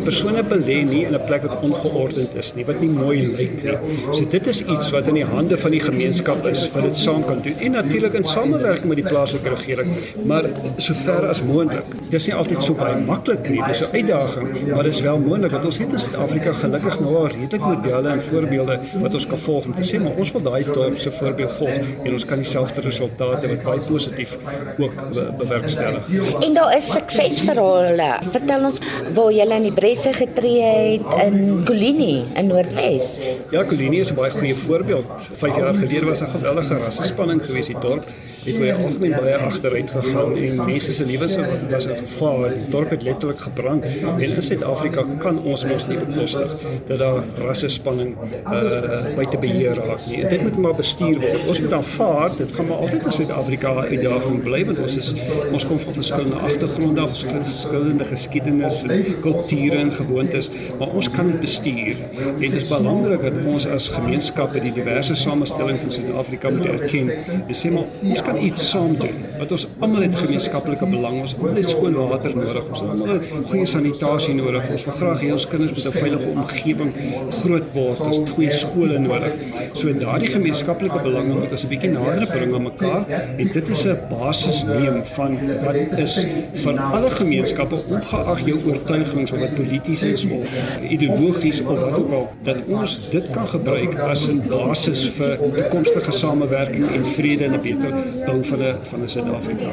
Persone 0.05 0.43
belê 0.43 0.79
nie 0.85 1.05
in 1.05 1.15
'n 1.15 1.25
plek 1.27 1.43
wat 1.43 1.61
ongeordend 1.63 2.35
is 2.35 2.55
nie, 2.55 2.65
wat 2.65 2.81
nie 2.81 2.91
mooi 2.91 3.27
lyk 3.37 3.63
nie. 3.63 3.79
So 4.13 4.25
dit 4.25 4.47
is 4.47 4.65
iets 4.65 4.91
wat 4.91 5.09
in 5.09 5.15
die 5.15 5.25
hande 5.25 5.57
van 5.59 5.71
die 5.71 5.81
gemeenskap 5.81 6.47
is 6.47 6.71
wat 6.73 6.83
dit 6.83 6.97
saam 6.97 7.25
kan 7.25 7.41
doen. 7.43 7.55
En 7.61 7.71
natuurlik 7.71 8.15
in 8.15 8.25
samewerking 8.25 8.89
met 8.89 8.97
die 8.97 9.09
plaaslike 9.09 9.49
regering, 9.49 9.89
maar 10.25 10.45
sover 10.77 11.29
as 11.29 11.43
moontlik. 11.43 11.85
Dit 12.11 12.21
is 12.21 12.27
nie 12.27 12.35
altyd 12.35 12.63
so 12.63 12.75
baie 12.75 13.01
maklik 13.01 13.49
nie. 13.49 13.63
Dis 13.67 13.83
'n 13.83 13.95
uitdaging, 13.97 14.75
maar 14.75 14.86
dit 14.87 14.95
is 14.95 15.01
wel 15.01 15.19
moontlik 15.19 15.51
dat 15.51 15.65
ons 15.65 15.79
het 15.79 15.93
in 15.93 15.99
Suid-Afrika 15.99 16.53
gelukkig 16.53 16.99
nou 17.03 17.15
al 17.21 17.27
redelik 17.33 17.63
modelle 17.65 18.09
en 18.09 18.21
voorbeelde 18.23 18.77
wat 19.03 19.15
ons 19.19 19.27
kan 19.27 19.41
volg 19.45 19.65
om 19.67 19.75
te 19.75 19.87
sê 19.89 19.99
maar 20.03 20.21
ons 20.23 20.31
wil 20.35 20.45
daai 20.45 20.69
dorp 20.69 21.01
se 21.03 21.11
voorbeeld 21.17 21.55
volg 21.57 21.89
en 22.05 22.13
ons 22.19 22.27
kan 22.31 22.43
dieselfde 22.43 22.85
resultate 22.85 23.51
wat 23.51 23.65
baie 23.67 23.83
positief 23.89 24.37
ook 24.79 25.03
bewerkstellig. 25.41 26.07
En 26.47 26.55
daar 26.55 26.77
is 26.77 26.93
suksesverhale. 26.93 28.11
Vertel 28.37 28.69
ons 28.71 28.79
waar 29.19 29.33
jy 29.35 29.49
in 29.59 29.67
die 29.67 29.75
Bresse 29.81 30.15
getree 30.15 30.71
het 30.71 31.19
in 31.25 31.65
Kolini 31.67 32.23
in 32.39 32.53
Noordwes. 32.53 33.17
Ja, 33.51 33.67
Kolini 33.67 34.01
is 34.07 34.13
'n 34.13 34.21
baie 34.23 34.31
goeie 34.31 34.55
voorbeeld. 34.55 35.29
5 35.33 35.57
jaar 35.57 35.75
gelede 35.75 36.07
was 36.07 36.23
'n 36.23 36.31
geweldige 36.37 36.79
rassespanning 36.79 37.43
geweest 37.43 37.69
in 37.69 37.81
die 37.81 37.89
dorp 37.89 38.07
het 38.47 38.59
baie 38.59 38.75
algemeen 38.75 39.11
baie 39.11 39.37
agteruit 39.37 39.91
gegaan 39.91 40.37
en 40.37 40.59
mense 40.67 40.93
se 40.93 41.07
lewens 41.07 41.37
was 41.71 41.87
in 41.87 41.97
gevaar. 41.97 42.53
Die 42.55 42.69
dorp 42.69 42.91
het 42.91 43.03
letterlik 43.03 43.39
gebrand. 43.39 43.85
En 43.85 44.21
in 44.21 44.43
Suid-Afrika 44.43 44.76
kan 45.23 45.41
ons 45.45 45.65
mos 45.65 45.89
nie 45.91 45.99
bekostig 46.01 46.55
dat 46.89 46.99
daar 46.99 47.23
rassespanning 47.47 48.15
uh 48.45 49.15
buite 49.17 49.39
beheer 49.39 49.75
raak 49.81 50.07
nie. 50.11 50.23
Dit 50.29 50.43
moet 50.43 50.57
maar 50.57 50.75
bestuur 50.75 51.21
word. 51.21 51.49
Ons 51.49 51.61
moet 51.61 51.73
aanvaar 51.73 52.37
dit 52.37 52.53
gaan 52.53 52.67
maar 52.67 52.85
altyd 52.87 53.05
in 53.11 53.17
Suid-Afrika 53.19 53.75
uitdaging 53.91 54.43
bly 54.43 54.63
want 54.69 54.83
ons 54.85 54.97
is 54.97 55.13
ons 55.53 55.67
kom 55.67 55.81
van 55.81 55.95
verskillende 55.95 56.41
agtergronde, 56.49 57.01
af, 57.01 57.17
verskillende 57.17 58.05
geskiedenis 58.05 58.83
en 58.83 59.21
kulture 59.21 59.77
en 59.77 59.93
gewoontes, 59.93 60.51
maar 60.79 60.89
ons 60.89 61.11
kan 61.11 61.31
dit 61.31 61.41
bestuur. 61.41 61.97
Dit 62.41 62.55
is 62.55 62.69
belangrik 62.69 63.23
dat 63.23 63.39
ons 63.47 63.67
as 63.77 63.89
gemeenskappe 63.95 64.61
die 64.63 64.73
diverse 64.77 65.15
samestelling 65.19 65.81
van 65.81 65.91
Suid-Afrika 65.91 66.51
moet 66.51 66.67
erken. 66.67 67.13
Dis 67.49 67.63
sê 67.65 67.73
maar 67.73 67.87
ons 68.03 68.23
kan 68.27 68.41
iets 68.43 68.71
saam 68.71 68.95
doen. 69.01 69.25
Want 69.39 69.53
ons 69.57 69.67
almal 69.81 70.07
het 70.07 70.17
gemeenskaplike 70.17 70.87
belang. 70.91 71.21
Ons 71.25 71.37
almal 71.39 71.61
het 71.61 71.69
skoon 71.71 71.99
water 72.11 72.37
nodig. 72.37 72.71
Ons 72.71 72.83
almal 72.85 73.15
het 73.17 73.31
goeie 73.51 73.67
sanitasie 73.67 74.35
nodig 74.39 74.56
nodig. 74.57 74.71
Ons 74.77 74.85
wil 74.85 74.97
graag 74.97 75.23
hê 75.23 75.31
ons 75.33 75.47
kinders 75.47 75.73
moet 75.73 75.87
'n 75.87 75.99
veilige 75.99 76.29
omgewing 76.29 76.93
groot 77.41 77.69
word. 77.73 78.01
Ons 78.01 78.19
het 78.19 78.29
goeie 78.29 78.51
skole 78.51 78.99
nodig. 78.99 79.33
So 79.73 79.93
daardie 79.93 80.29
gemeenskaplike 80.29 81.01
belange 81.03 81.35
moet 81.35 81.53
ons 81.53 81.65
'n 81.65 81.69
bietjie 81.69 81.91
nader 81.91 82.27
bring 82.27 82.55
aan 82.55 82.63
mekaar 82.63 83.05
en 83.39 83.51
dit 83.53 83.69
is 83.69 83.87
'n 83.87 83.99
basis 84.11 84.65
neem 84.65 85.05
van 85.05 85.39
wat 85.65 85.99
is 85.99 86.27
vir 86.55 86.81
alle 86.81 87.11
gemeenskappe 87.11 87.77
ongeag 87.89 88.41
jou 88.45 88.59
oortuigings 88.67 89.33
of 89.33 89.39
wat 89.39 89.55
polities 89.55 90.03
is 90.03 90.25
of 90.25 90.47
ideologies 90.81 91.61
of 91.61 91.81
wat 91.81 91.99
ook 91.99 92.13
al 92.13 92.29
dat 92.43 92.57
ons 92.69 93.11
dit 93.11 93.31
kan 93.31 93.47
gebruik 93.49 93.99
as 93.99 94.29
'n 94.29 94.49
basis 94.49 95.09
vir 95.17 95.39
toekomstige 95.39 96.13
samewerking 96.13 96.95
en 96.95 97.05
vrede 97.05 97.45
en 97.45 97.55
'n 97.55 97.61
beter 97.61 97.91
bou 98.27 98.45
van 98.45 98.63
'n 98.63 98.77
van 98.83 99.03
'n 99.03 99.09
Suid-Afrika. 99.09 99.69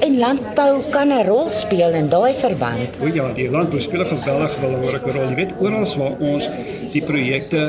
En 0.00 0.18
landbou 0.18 0.82
kan 0.90 1.08
'n 1.08 1.26
rol 1.26 1.50
speel 1.50 1.90
in 1.90 2.08
daai 2.08 2.34
verband. 2.34 2.98
O 3.02 3.06
ja, 3.06 3.32
die 3.32 3.50
landbou 3.50 3.80
speel 3.80 4.00
'n 4.00 4.06
geweldige 4.18 4.60
belangrike 4.60 5.14
rol. 5.16 5.28
Jy 5.32 5.38
weet 5.42 5.54
oral 5.58 5.86
waar 5.98 6.22
ons 6.30 6.48
die 6.92 7.02
projekte 7.04 7.62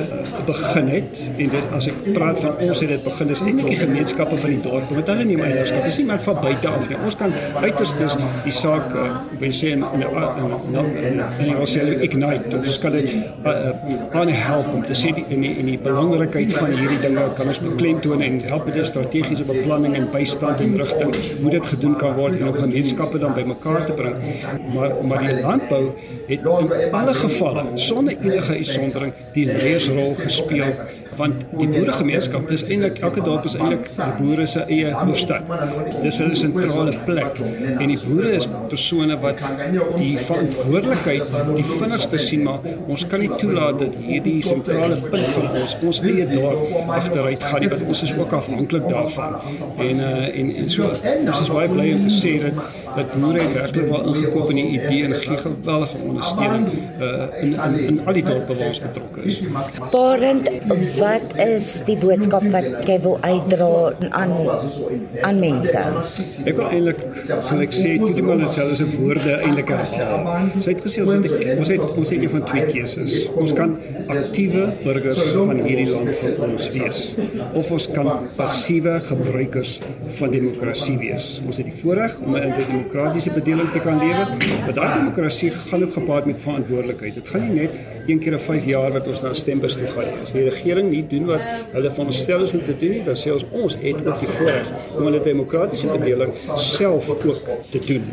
begin 0.47 0.91
het 0.93 1.21
en 1.37 1.51
dit 1.55 1.73
as 1.75 1.89
ek 1.91 1.97
praat 2.15 2.39
van 2.43 2.59
ons 2.67 2.83
het 2.83 2.91
dit 2.93 3.03
begin 3.03 3.31
dis 3.31 3.41
eintlik 3.43 3.71
die 3.73 3.79
gemeenskappe 3.79 4.37
van 4.43 4.55
die 4.55 4.61
dorp 4.63 4.93
want 4.95 5.11
hulle 5.13 5.27
neem 5.27 5.43
eienaarskap. 5.45 5.83
Dis 5.87 5.99
nie 6.01 6.07
maar 6.09 6.23
van 6.23 6.39
buite 6.43 6.71
af 6.71 6.87
nie. 6.89 6.99
Ons 7.05 7.17
kan 7.19 7.33
uiterstes 7.59 8.17
die 8.45 8.55
saak 8.55 8.95
uh, 8.95 9.07
in 9.39 9.83
in 9.93 10.05
in 11.03 11.23
in 11.39 11.55
ons 11.55 11.73
sê 11.75 11.83
ignite 12.07 12.57
of 12.57 12.67
skal 12.67 12.91
dit 12.97 13.15
aan 14.13 14.31
help 14.33 14.73
om 14.73 14.83
te 14.85 14.95
sê 14.97 15.13
die 15.15 15.25
in 15.29 15.43
die, 15.45 15.53
in 15.61 15.69
die 15.71 15.77
belangrikheid 15.83 16.53
van 16.55 16.71
hierdie 16.75 16.99
dinge 17.03 17.25
kan 17.37 17.51
ons 17.51 17.61
beklemtoon 17.63 18.23
en 18.25 18.39
help 18.49 18.69
met 18.69 18.79
strategiese 18.87 19.45
beplanning 19.47 19.95
en 19.99 20.07
bystand 20.13 20.63
en 20.65 20.75
rigting 20.81 21.15
hoe 21.41 21.51
dit 21.55 21.71
gedoen 21.73 21.95
kan 22.01 22.15
word 22.17 22.39
en 22.39 22.47
om 22.51 22.57
gemeenskappe 22.57 23.21
dan 23.21 23.35
bymekaar 23.37 23.85
te 23.85 23.97
bring. 23.99 24.17
Maar 24.75 24.95
maar 25.09 25.25
die 25.25 25.35
landbou 25.41 25.83
het 26.27 26.38
in 26.43 26.93
alle 26.93 27.13
gevalle 27.13 27.65
sonder 27.73 28.15
enige 28.21 28.53
uitsondering 28.53 29.13
die 29.33 29.45
leiersrol 29.45 30.15
gespeel 30.15 30.73
want 31.19 31.43
die 31.59 31.67
boeregemeenskap 31.67 32.47
dis 32.47 32.63
eintlik 32.67 33.01
elke 33.03 33.23
dorp 33.25 33.47
is 33.49 33.55
eintlik 33.57 33.87
die 33.89 34.11
boere 34.19 34.45
se 34.47 34.63
eie 34.71 34.91
hoofstad. 34.95 35.49
Dis 36.03 36.19
hulle 36.21 36.37
sentrale 36.39 36.93
plek 37.07 37.41
en 37.43 37.91
die 37.91 37.97
boere 38.05 38.31
is 38.37 38.47
persone 38.71 39.17
wat 39.23 39.41
die 39.99 40.13
verantwoordelikheid 40.29 41.35
die 41.57 41.65
vinnigste 41.67 42.21
sien 42.23 42.45
maar 42.47 42.63
ons 42.87 43.05
kan 43.11 43.23
nie 43.23 43.31
toelaat 43.41 43.81
dat 43.83 43.97
hierdie 43.99 44.37
sentrale 44.45 44.99
punt 45.09 45.27
van 45.35 45.49
ons 45.61 45.75
ons 45.91 46.01
eie 46.07 46.27
dorp 46.31 46.93
agteruit 46.99 47.47
gaan 47.49 47.65
nie 47.65 47.71
want 47.73 47.91
ons 47.95 48.05
is 48.07 48.15
ook 48.15 48.37
afhanklik 48.39 48.87
daarvan. 48.87 49.37
En 49.89 50.03
uh, 50.07 50.39
en 50.39 50.53
en 50.63 50.71
so 50.71 50.87
ons 50.93 51.43
is 51.43 51.53
baie 51.57 51.69
bly 51.73 51.89
om 51.97 52.07
te 52.07 52.15
sê 52.15 52.35
dat 52.45 52.63
dat 52.95 53.13
boere 53.17 53.43
het 53.43 53.59
werklik 53.59 53.91
wel 53.91 54.07
ingekoop 54.13 54.55
in 54.55 54.61
die 54.63 54.67
idee 54.79 55.03
en 55.09 55.19
gee 55.19 55.37
geweldige 55.43 55.97
ondersteuning 55.97 56.28
uh, 56.39 57.27
in, 57.41 57.53
in 57.53 57.89
in 57.89 57.99
al 58.07 58.13
die 58.13 58.23
dorpe 58.23 58.55
waar 58.55 58.67
ons 58.67 58.81
betrokke 58.83 59.25
is. 59.29 59.39
Parent 59.91 60.49
wat 60.99 61.35
is 61.45 61.69
die 61.87 61.97
boodskap 61.99 62.45
wat 62.53 62.67
jy 62.87 62.97
wil 63.05 63.17
uitdra 63.21 63.69
aan 64.21 64.35
aan 65.27 65.39
mense? 65.41 65.83
Ek 66.45 66.55
wil 66.59 66.67
eintlik 66.69 67.01
sal 67.27 67.63
ek 67.65 67.75
sê 67.75 67.95
toe 68.01 68.13
die 68.15 68.25
man 68.25 68.45
selfs 68.49 68.81
se 68.81 68.87
woorde 68.95 69.37
eintlik 69.39 69.73
herhaal. 69.73 70.49
Sy 70.59 70.75
het 70.75 70.83
gesê 70.85 71.05
ons 71.05 71.27
het 71.27 71.47
ons 71.57 71.73
het 71.73 71.95
ons 72.03 72.13
het 72.13 72.23
een 72.23 72.33
van 72.35 72.45
twee 72.51 72.65
keuses. 72.73 73.17
Ons 73.39 73.55
kan 73.57 73.75
aktiewe 74.07 74.67
burgers 74.83 75.21
van 75.35 75.63
hierdie 75.65 75.89
land 75.91 76.23
van 76.39 76.53
ons 76.55 76.69
wees 76.75 77.01
of 77.53 77.71
ons 77.75 77.87
kan 77.95 78.11
passiewe 78.35 78.95
gebruikers 79.09 79.77
van 80.19 80.33
demokrasie 80.33 80.97
wees. 81.01 81.29
Ons 81.45 81.61
het 81.61 81.69
die 81.69 81.77
voorreg 81.81 82.17
om 82.25 82.35
'n 82.35 82.53
demokratiese 82.57 83.31
bedeling 83.35 83.71
te 83.71 83.79
kan 83.79 83.99
lewe, 83.99 84.25
maar 84.65 84.73
daai 84.73 84.93
demokrasie 84.99 85.49
gaan 85.51 85.83
ook 85.83 85.93
gepaard 85.93 86.18
met 86.25 86.41
verantwoordelikheid. 86.41 87.13
Dit 87.13 87.29
gaan 87.29 87.47
nie 87.47 87.61
net 87.61 87.75
een 88.07 88.19
keer 88.19 88.33
'n 88.33 88.39
5 88.39 88.65
jaar 88.65 88.91
wat 88.91 89.07
ons 89.07 89.21
na 89.21 89.33
stembus 89.33 89.77
toe 89.77 89.87
gaan. 89.87 90.21
As 90.23 90.31
die 90.31 90.43
regering 90.49 90.89
nie 90.89 91.05
doen 91.07 91.25
wat 91.25 91.41
hulle 91.71 91.91
van 91.91 92.05
ons 92.05 92.17
stel 92.17 92.41
is 92.41 92.51
om 92.51 92.63
te 92.63 92.77
doen 92.77 92.89
nie, 92.89 93.03
dan 93.03 93.15
sê 93.15 93.31
ons 93.31 93.45
ons 93.51 93.77
het 93.81 94.07
ook 94.07 94.19
die 94.19 94.27
voorreg 94.27 94.67
om 94.97 95.03
hulle 95.03 95.21
demokratiese 95.21 95.87
bedeling 95.87 96.31
self 96.55 97.09
ook 97.09 97.41
te 97.69 97.79
doen. 97.79 98.03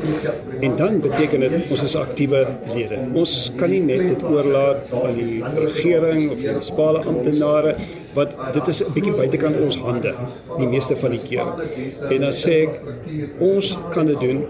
En 0.61 0.77
dan 0.77 1.01
beteken 1.01 1.41
dit 1.41 1.71
ons 1.71 1.83
is 1.83 1.97
aktiewe 1.97 2.47
lede. 2.75 2.99
Ons 3.15 3.53
kan 3.57 3.71
nie 3.71 3.81
net 3.81 4.09
dit 4.09 4.23
oorlaat 4.23 5.03
aan 5.03 5.15
die 5.15 5.43
regering 5.55 6.31
of 6.31 6.39
die 6.39 6.49
munisipale 6.49 6.99
amptenare 6.99 7.77
wat 8.17 8.37
dit 8.53 8.69
is 8.73 8.83
'n 8.83 8.93
bietjie 8.97 9.15
buitekant 9.21 9.57
ons 9.61 9.77
hande 9.77 10.15
die 10.59 10.69
meeste 10.75 10.97
van 10.97 11.11
die 11.11 11.23
keer. 11.29 11.47
En 12.11 12.21
dan 12.21 12.33
sê 12.33 12.55
ek 12.67 12.81
ons 13.39 13.79
kan 13.91 14.07
dit 14.07 14.21
doen. 14.21 14.45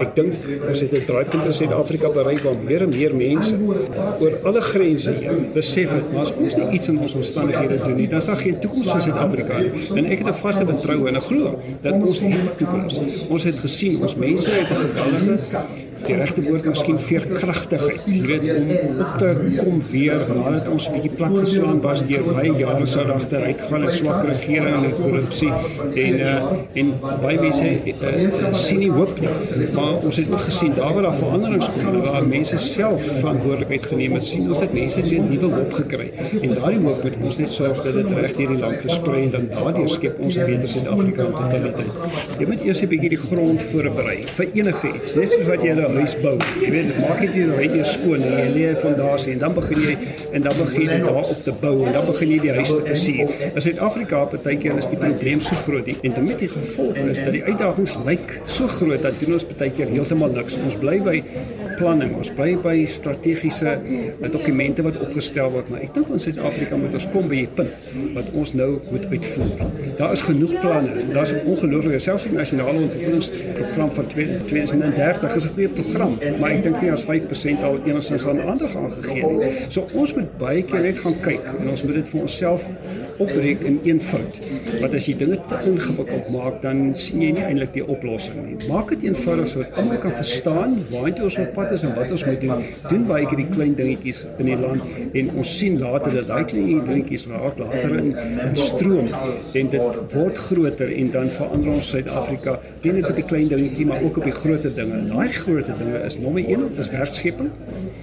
Ek 0.00 0.14
dink 0.14 0.34
ons 0.68 0.80
het 0.80 0.92
'n 0.92 1.04
draaipunt 1.04 1.44
in 1.44 1.52
Suid-Afrika 1.52 2.08
bereik 2.08 2.42
waar 2.46 2.58
meer 2.64 2.82
en 2.82 2.88
meer 2.88 3.14
mense 3.14 3.56
oor 4.20 4.38
alle 4.44 4.60
grense 4.60 5.12
besef 5.54 5.92
het 5.92 6.12
maar 6.12 6.22
as 6.22 6.32
ons 6.32 6.56
nie 6.56 6.68
iets 6.76 6.88
in 6.88 6.98
ons 6.98 7.14
omstandighede 7.14 7.76
doen 7.84 7.96
nie, 7.96 8.08
dan 8.08 8.18
is 8.18 8.26
daar 8.26 8.36
geen 8.36 8.58
toekoms 8.58 8.90
vir 8.90 9.00
Suid-Afrika 9.00 9.58
nie. 9.58 9.70
En 9.94 10.04
ek 10.04 10.18
het 10.18 10.28
'n 10.28 10.40
vaste 10.44 10.66
vertroue 10.66 11.08
en 11.08 11.16
'n 11.16 11.20
glo 11.20 11.58
dat 11.82 11.94
ons 11.94 12.20
het 12.20 12.58
toekoms. 12.58 13.00
Ons 13.28 13.44
het 13.44 13.58
gesien 13.58 14.02
ons 14.02 14.14
mense 14.14 14.50
het 14.50 14.70
'n 14.70 14.76
geweldige 14.76 15.89
die 16.06 16.16
regte 16.16 16.42
woord 16.42 16.64
miskien 16.64 16.98
veerkragtigheid. 16.98 18.04
Jy 18.06 18.22
weet 18.26 18.48
om 18.56 19.00
op 19.04 19.18
te 19.18 19.30
kom 19.58 19.80
weer 19.90 20.24
nadat 20.28 20.68
ons 20.68 20.88
'n 20.88 20.92
bietjie 20.96 21.14
plat 21.16 21.38
geslaan 21.38 21.80
was 21.80 22.04
deur 22.04 22.24
baie 22.24 22.52
jare 22.52 22.86
se 22.86 23.00
agteruit 23.00 23.60
gaan 23.68 23.84
'n 23.84 23.90
swak 23.90 24.24
regering 24.24 24.84
en 24.84 24.94
korrupsie 24.94 25.52
en 25.94 26.14
uh, 26.20 26.80
en 26.80 26.94
baie 27.22 27.40
mense 27.40 27.64
uh, 27.64 28.52
sien 28.52 28.78
nie 28.78 28.90
hoop 28.90 29.20
nie. 29.20 29.28
Maar 29.74 30.04
ons 30.04 30.16
het 30.16 30.30
ook 30.32 30.40
gesien 30.40 30.74
daar 30.74 30.94
waar 30.94 31.02
daar 31.02 31.14
veranderings 31.14 31.70
kom, 31.72 32.00
waar 32.00 32.26
mense 32.26 32.56
self 32.56 33.02
verantwoordelikheid 33.20 33.86
geneem 33.86 34.12
het, 34.12 34.24
sien 34.24 34.48
ons 34.48 34.58
dat 34.58 34.72
mense 34.72 35.02
weer 35.02 35.22
nuwe 35.22 35.52
hoop 35.54 35.72
gekry. 35.72 36.12
En 36.40 36.54
daardie 36.54 36.80
hoop 36.80 37.02
moet 37.02 37.16
ons 37.22 37.38
net 37.38 37.48
sorg 37.48 37.82
dat 37.82 37.94
dit 37.94 38.06
reg 38.20 38.34
deur 38.36 38.54
die 38.54 38.58
land 38.58 38.80
versprei 38.80 39.24
en 39.24 39.30
dan 39.30 39.48
daardeur 39.54 39.88
skep 39.88 40.18
ons 40.20 40.36
'n 40.36 40.46
beter 40.46 40.68
Suid-Afrika 40.68 41.24
in 41.24 41.32
totaliteit. 41.32 41.94
Jy 42.38 42.46
moet 42.46 42.62
eers 42.62 42.82
'n 42.82 42.88
bietjie 42.88 43.08
die 43.08 43.22
grond 43.28 43.62
voorberei 43.62 44.18
vir 44.26 44.46
enige 44.54 44.88
iets, 44.94 45.14
net 45.14 45.32
soos 45.32 45.46
wat 45.46 45.62
jy 45.62 45.74
'n 45.90 45.96
huis 45.96 46.14
bou. 46.20 46.36
Jy 46.60 46.70
weet, 46.70 46.90
maak 47.00 47.20
dit 47.20 47.34
nie 47.34 47.46
net 47.46 47.74
eers 47.76 47.92
skoon 47.92 48.20
nie. 48.20 48.30
Jy 48.30 48.48
lê 48.54 48.64
'n 48.70 48.80
fondasie 48.84 49.32
en 49.32 49.38
dan 49.38 49.54
begin 49.54 49.80
jy 49.80 49.96
en 50.32 50.42
dan 50.42 50.54
begin 50.56 50.82
jy 50.82 50.98
daarop 51.04 51.40
te 51.44 51.52
bou 51.60 51.86
en 51.86 51.92
dan 51.92 52.06
begin 52.06 52.30
jy 52.30 52.40
die 52.40 52.52
huis 52.52 52.68
te 52.68 52.82
versier. 52.84 53.28
In 53.54 53.60
Suid-Afrika 53.60 54.24
partykeer 54.24 54.76
is 54.76 54.86
die 54.86 54.98
probleem 54.98 55.40
so 55.40 55.54
groot 55.66 55.88
en 55.88 56.12
daarmee 56.14 56.36
die 56.36 56.48
gevolg 56.48 56.96
is 56.96 57.18
dat 57.18 57.32
die 57.32 57.44
uitdagings 57.44 57.96
lyk 58.06 58.40
so 58.44 58.66
groot 58.66 59.02
dat 59.02 59.20
doen 59.20 59.32
ons 59.32 59.44
partykeer 59.44 59.88
heeltemal 59.88 60.30
niks. 60.30 60.58
Ons 60.64 60.76
bly 60.76 61.00
by 61.02 61.22
beplanning. 61.80 62.14
Ons 62.20 62.30
bly 62.36 62.54
by 62.60 62.76
strategiese 62.90 63.78
dokumente 64.32 64.84
wat 64.84 64.98
opgestel 65.00 65.50
word, 65.54 65.70
maar 65.72 65.84
ek 65.84 65.94
dink 65.96 66.10
ons 66.12 66.26
Suid-Afrika 66.28 66.76
moet 66.80 66.94
ons 66.98 67.06
kom 67.14 67.28
by 67.30 67.40
'n 67.46 67.54
punt 67.56 67.72
wat 68.14 68.28
ons 68.36 68.52
nou 68.54 68.70
moet 68.90 69.06
uitvoer. 69.10 69.64
Daar 69.96 70.12
is 70.12 70.22
genoeg 70.22 70.52
planne. 70.60 70.90
Daar's 71.12 71.32
'n 71.32 71.40
ongelooflike 71.46 71.98
selfs 71.98 72.24
die 72.24 72.32
nasionale 72.32 72.78
ontwikkelingsprogram 72.78 73.90
van 73.90 74.06
2030 74.06 75.36
is 75.36 75.44
'n 75.44 75.54
goeie 75.54 75.68
program, 75.82 76.16
maar 76.40 76.56
ek 76.56 76.64
dink 76.66 76.80
nie 76.82 76.92
as 76.94 77.04
5% 77.08 77.64
al 77.66 77.78
enigstens 77.88 78.26
aan 78.30 78.40
aandag 78.44 78.76
aangegee 78.76 79.32
nie. 79.34 79.52
So 79.68 79.86
ons 79.92 80.14
moet 80.16 80.32
baie 80.40 80.64
keer 80.66 80.84
net 80.86 81.00
gaan 81.02 81.16
kyk 81.24 81.48
en 81.56 81.72
ons 81.72 81.84
moet 81.86 82.00
dit 82.00 82.12
vir 82.12 82.20
onsself 82.24 82.66
opbreek 83.20 83.64
in 83.68 83.80
een 83.84 84.00
fout. 84.00 84.40
Want 84.80 84.94
as 84.96 85.08
jy 85.08 85.14
dinge 85.20 85.38
te 85.50 85.58
ingewikkeld 85.68 86.30
maak, 86.34 86.60
dan 86.64 86.82
sien 86.96 87.24
jy 87.24 87.32
nie 87.36 87.44
eintlik 87.44 87.74
die 87.76 87.84
oplossing 87.84 88.38
nie. 88.44 88.56
Maak 88.70 88.94
dit 88.94 89.08
eenvoudig 89.10 89.50
sodat 89.52 89.76
almal 89.80 90.00
kan 90.02 90.14
verstaan 90.16 90.76
waartoe 90.90 91.26
ons 91.28 91.38
op 91.42 91.52
pad 91.56 91.74
is 91.76 91.84
en 91.86 91.94
wat 91.98 92.14
ons 92.16 92.24
moet 92.28 92.40
doen. 92.44 92.64
Doen 92.92 93.06
baie 93.10 93.28
keer 93.28 93.42
die 93.42 93.48
klein 93.50 93.76
dingetjies 93.78 94.24
in 94.38 94.50
die 94.50 94.58
land 94.60 95.16
en 95.20 95.32
ons 95.40 95.54
sien 95.60 95.78
later 95.80 96.16
dat 96.16 96.30
daai 96.30 96.44
klein 96.52 96.84
dingetjies 96.86 97.26
raak 97.30 97.60
later 97.60 97.96
in, 97.98 98.12
in 98.16 98.56
stroom 98.58 99.10
en 99.10 99.72
dit 99.74 100.00
word 100.14 100.42
groter 100.48 100.92
en 100.94 101.12
dan 101.16 101.32
verander 101.34 101.74
ons 101.76 101.90
Suid-Afrika 101.90 102.56
nie 102.84 102.94
net 102.96 103.10
op 103.10 103.18
die 103.18 103.26
klein 103.26 103.48
dingetjie 103.50 103.86
maar 103.90 104.04
ook 104.06 104.20
op 104.22 104.28
die 104.28 104.36
groot 104.36 104.66
dinge. 104.76 105.02
Daai 105.10 105.28
groot 105.34 105.69
dinge 105.78 105.98
is 106.04 106.18
nommer 106.18 106.44
1 106.44 106.76
is 106.76 106.90
werkskepping. 106.90 107.50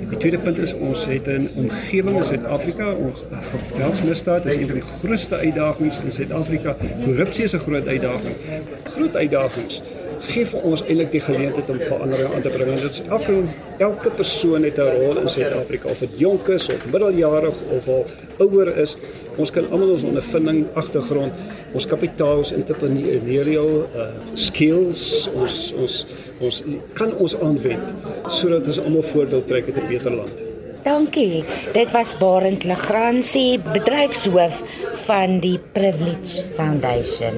Die 0.09 0.17
tweede 0.17 0.39
punt 0.39 0.57
is 0.59 0.73
ons 0.73 1.05
het 1.05 1.27
'n 1.27 1.49
omgewing 1.55 2.17
in 2.17 2.25
Suid-Afrika, 2.25 2.93
ons 2.93 3.23
geweldsmisdaad 3.71 4.45
is 4.45 4.55
een 4.55 4.65
van 4.65 4.79
die 4.79 4.89
grootste 4.99 5.35
uitdagings 5.35 5.99
in 5.99 6.11
Suid-Afrika. 6.11 6.75
Korrupsie 7.03 7.43
is 7.43 7.53
'n 7.53 7.57
groot 7.57 7.87
uitdaging. 7.87 8.35
Groot 8.83 9.15
uitdagings 9.15 9.81
gee 10.25 10.45
vir 10.49 10.65
ons 10.65 10.81
eintlik 10.85 11.11
die 11.13 11.21
geleentheid 11.21 11.69
om 11.69 11.79
verandering 11.81 12.33
aan 12.35 12.43
te 12.45 12.51
bring. 12.53 12.71
Dit 12.81 12.97
is 12.97 13.01
elke 13.07 13.35
elke 13.83 14.09
persoon 14.09 14.63
het 14.63 14.79
'n 14.79 14.89
rol 14.97 15.19
in 15.21 15.29
Suid-Afrika 15.29 15.89
of 15.89 15.99
dit 15.99 16.19
jonk 16.19 16.47
is 16.47 16.69
of 16.69 16.85
middeljarig 16.91 17.55
of 17.77 17.87
al 17.87 18.05
ouer 18.37 18.77
is. 18.77 18.97
Ons 19.37 19.51
kan 19.51 19.69
almal 19.69 19.91
ons 19.91 20.03
ondervinding, 20.03 20.65
agtergrond, 20.73 21.33
ons 21.73 21.85
kapitaal, 21.85 22.37
ons 22.37 22.51
entrepreneurial 22.51 23.89
uh, 23.95 24.07
skills, 24.33 25.29
ons 25.33 25.73
ons 25.77 26.05
ons 26.39 26.63
kan 26.97 27.13
ons 27.15 27.35
aanwend 27.41 27.93
sodat 28.27 28.67
ons 28.67 28.79
almal 28.83 29.05
voordeel 29.13 29.43
trek 29.49 29.69
uit 29.69 29.77
'n 29.77 29.87
beter 29.87 30.15
land. 30.15 30.43
Dankie. 30.83 31.43
Dit 31.73 31.91
was 31.91 32.17
Barend 32.17 32.63
Legrandsie, 32.63 33.59
bedryfshoof 33.59 34.61
van 35.07 35.39
die 35.39 35.59
Privilege 35.59 36.45
Foundation. 36.55 37.35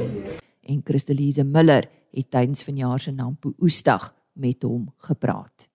En 0.61 0.81
Christelise 0.83 1.43
Miller 1.43 1.89
het 2.11 2.29
tydens 2.29 2.63
vanjaar 2.63 2.99
se 2.99 3.11
Nampo 3.11 3.53
Oesdag 3.59 4.13
met 4.33 4.63
hom 4.63 4.93
gepraat. 4.97 5.67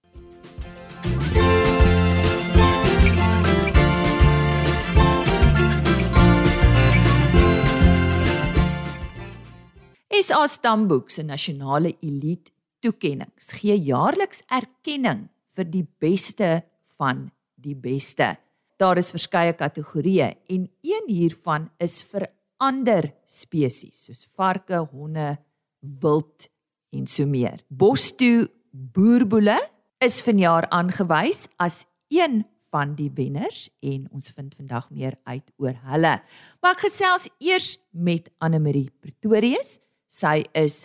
SA 10.14 10.46
Stamboek 10.46 11.10
se 11.10 11.22
nasionale 11.22 11.96
elite 12.00 12.53
toekenninge 12.84 13.56
gee 13.60 13.76
jaarliks 13.88 14.44
erkenning 14.52 15.28
vir 15.56 15.68
die 15.70 15.86
beste 16.02 16.62
van 16.98 17.28
die 17.56 17.74
beste. 17.74 18.34
Daar 18.78 18.98
is 19.00 19.12
verskeie 19.14 19.54
kategorieë 19.56 20.30
en 20.52 20.66
een 20.84 21.08
hiervan 21.08 21.70
is 21.82 22.02
vir 22.10 22.28
ander 22.62 23.12
spesies 23.26 24.06
soos 24.06 24.24
varke, 24.36 24.82
honde, 24.92 25.36
wild 25.80 26.48
en 26.94 27.06
so 27.10 27.26
meer. 27.26 27.62
Bostoe 27.68 28.48
boerboele 28.70 29.58
is 30.04 30.20
vanjaar 30.24 30.68
aangewys 30.74 31.46
as 31.62 31.84
een 32.12 32.42
van 32.74 32.96
die 32.98 33.10
wenners 33.14 33.68
en 33.86 34.08
ons 34.10 34.32
vind 34.34 34.54
vandag 34.58 34.88
meer 34.90 35.14
uit 35.30 35.46
oor 35.62 35.76
hulle. 35.92 36.16
Maar 36.60 36.74
ek 36.74 36.86
gesels 36.88 37.28
eers 37.38 37.76
met 37.92 38.30
Anne 38.42 38.58
Marie 38.62 38.90
Pretorius. 39.00 39.78
Sy 40.10 40.42
is 40.58 40.84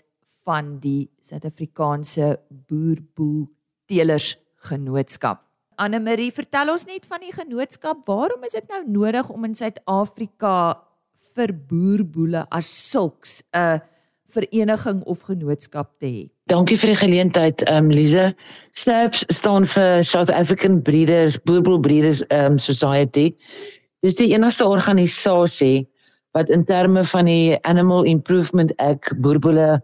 van 0.50 0.79
die 0.82 1.10
Suid-Afrikaanse 1.22 2.39
Boerboel 2.50 3.46
Teelers 3.89 4.34
Genootskap. 4.65 5.44
Anne 5.79 6.01
Marie, 6.03 6.32
vertel 6.36 6.74
ons 6.74 6.88
net 6.89 7.06
van 7.08 7.22
die 7.24 7.32
genootskap. 7.32 8.01
Waarom 8.10 8.44
is 8.48 8.58
dit 8.58 8.65
nou 8.74 8.82
nodig 8.89 9.29
om 9.32 9.46
in 9.48 9.56
Suid-Afrika 9.56 10.56
vir 11.36 11.53
boerboele 11.70 12.44
as 12.50 12.68
sulks 12.89 13.44
'n 13.53 13.79
vereniging 14.29 15.03
of 15.06 15.22
genootskap 15.29 15.94
te 16.00 16.06
hê? 16.06 16.24
Dankie 16.50 16.77
vir 16.77 16.89
die 16.94 17.01
geleentheid, 17.06 17.62
ehm 17.62 17.86
um, 17.86 17.91
Lize. 17.91 18.34
SNAPS 18.74 19.25
staan 19.29 19.65
vir 19.65 20.03
South 20.03 20.29
African 20.29 20.82
Breeders 20.82 21.38
Boerboel 21.46 21.79
Breeders 21.79 22.25
ehm 22.27 22.53
um, 22.53 22.58
Society. 22.58 23.29
Dit 24.01 24.12
is 24.12 24.15
die 24.15 24.34
enigste 24.34 24.65
organisasie 24.65 25.88
wat 26.32 26.50
in 26.50 26.65
terme 26.65 27.06
van 27.06 27.25
die 27.25 27.58
Animal 27.62 28.03
Improvement 28.03 28.75
Act 28.77 29.15
boerboele 29.22 29.82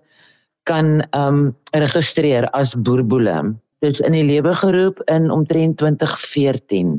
kan 0.66 1.06
um, 1.14 1.54
registreer 1.72 2.50
as 2.58 2.74
boerboele 2.76 3.56
dis 3.86 4.02
in 4.02 4.16
die 4.16 4.26
lewe 4.26 4.54
geroep 4.58 5.02
in 5.14 5.30
omtrent 5.32 5.78
2014. 5.78 6.96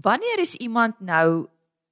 Wanneer 0.00 0.40
is 0.40 0.54
iemand 0.56 0.94
nou 1.00 1.46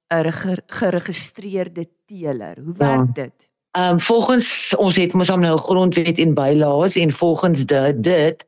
'n 0.09 0.33
geregistreerde 0.67 1.85
teeler? 2.05 2.57
Hoe 2.65 2.73
werk 2.77 3.07
ja. 3.13 3.23
dit? 3.23 3.49
Ehm 3.71 3.93
um, 3.93 3.99
volgens 3.99 4.75
ons 4.75 4.95
het 4.95 5.13
mos 5.13 5.29
nou 5.29 5.57
grondwet 5.57 6.17
en 6.17 6.33
bylaas 6.33 6.95
en 6.95 7.11
volgens 7.11 7.65
dit 7.65 8.03
dit 8.03 8.45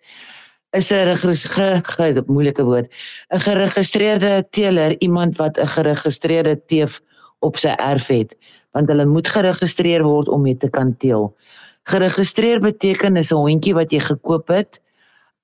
is 0.72 0.92
'n 0.92 1.16
ge 1.16 2.24
moeilike 2.26 2.64
woord 2.64 2.88
'n 3.30 3.40
geregistreerde 3.40 4.48
teeler 4.50 4.96
iemand 5.00 5.38
wat 5.38 5.58
'n 5.58 5.68
geregistreerde 5.68 6.66
teef 6.66 7.02
op 7.40 7.58
sy 7.58 7.74
erf 7.78 8.08
het 8.08 8.36
want 8.72 8.88
hulle 8.88 9.06
moet 9.06 9.28
geregistreer 9.28 10.04
word 10.04 10.28
om 10.28 10.42
mee 10.42 10.58
te 10.58 10.70
kan 10.70 10.98
teel. 10.98 11.36
Geregistreer 11.90 12.60
beteken 12.60 13.16
is 13.18 13.32
'n 13.32 13.36
hondjie 13.36 13.74
wat 13.74 13.92
jy 13.92 14.00
gekoop 14.00 14.48
het 14.48 14.82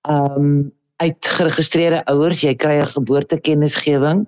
um 0.10 0.72
uit 0.98 1.26
geregistreerde 1.26 2.06
ouers, 2.06 2.42
jy 2.42 2.56
kry 2.56 2.80
'n 2.82 2.88
geboortekennisgewing 2.88 4.28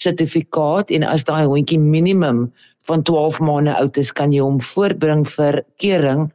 sertifikaat 0.00 0.90
en 0.90 1.04
as 1.04 1.24
daai 1.28 1.46
hondjie 1.46 1.78
minimum 1.78 2.52
van 2.88 3.02
12 3.02 3.40
maande 3.44 3.74
oud 3.76 3.96
is, 3.96 4.12
kan 4.12 4.32
jy 4.32 4.40
hom 4.40 4.60
voorbring 4.60 5.26
vir 5.28 5.62
kering. 5.76 6.30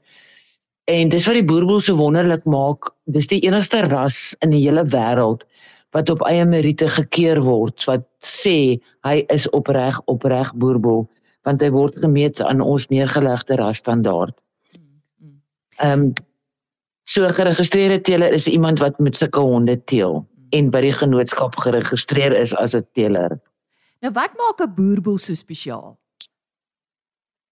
En 0.85 1.09
dis 1.09 1.25
wat 1.25 1.39
die 1.39 1.45
boerboel 1.45 1.81
so 1.81 1.97
wonderlik 1.97 2.45
maak. 2.45 2.91
Dis 3.09 3.27
die 3.31 3.41
enigste 3.47 3.81
ras 3.89 4.35
in 4.45 4.53
die 4.53 4.61
hele 4.61 4.85
wêreld 4.93 5.45
wat 5.95 6.09
op 6.11 6.25
eie 6.27 6.45
meriete 6.45 6.89
gekeer 6.91 7.39
word 7.41 7.85
wat 7.87 8.03
sê 8.19 8.77
hy 9.07 9.15
is 9.31 9.47
opreg 9.55 10.01
opreg 10.11 10.51
boerboel 10.59 11.05
want 11.47 11.61
hy 11.61 11.69
word 11.71 11.95
gemeet 12.01 12.41
aan 12.41 12.59
ons 12.61 12.89
neergelegde 12.91 13.55
rasstandaard. 13.61 14.35
Ehm 15.77 15.99
um, 15.99 16.13
So 17.05 17.27
geregistreerde 17.29 18.01
teeler 18.01 18.31
is 18.33 18.47
iemand 18.47 18.79
wat 18.79 18.99
met 18.99 19.17
sulke 19.17 19.39
honde 19.39 19.83
teel 19.83 20.23
en 20.49 20.71
by 20.73 20.81
die 20.81 20.93
genootskap 20.93 21.57
geregistreer 21.61 22.33
is 22.33 22.53
as 22.57 22.73
'n 22.73 22.87
teeler. 22.97 23.37
Nou 24.01 24.11
wat 24.13 24.33
maak 24.37 24.61
'n 24.61 24.73
boerboel 24.73 25.17
so 25.17 25.33
spesiaal? 25.33 25.97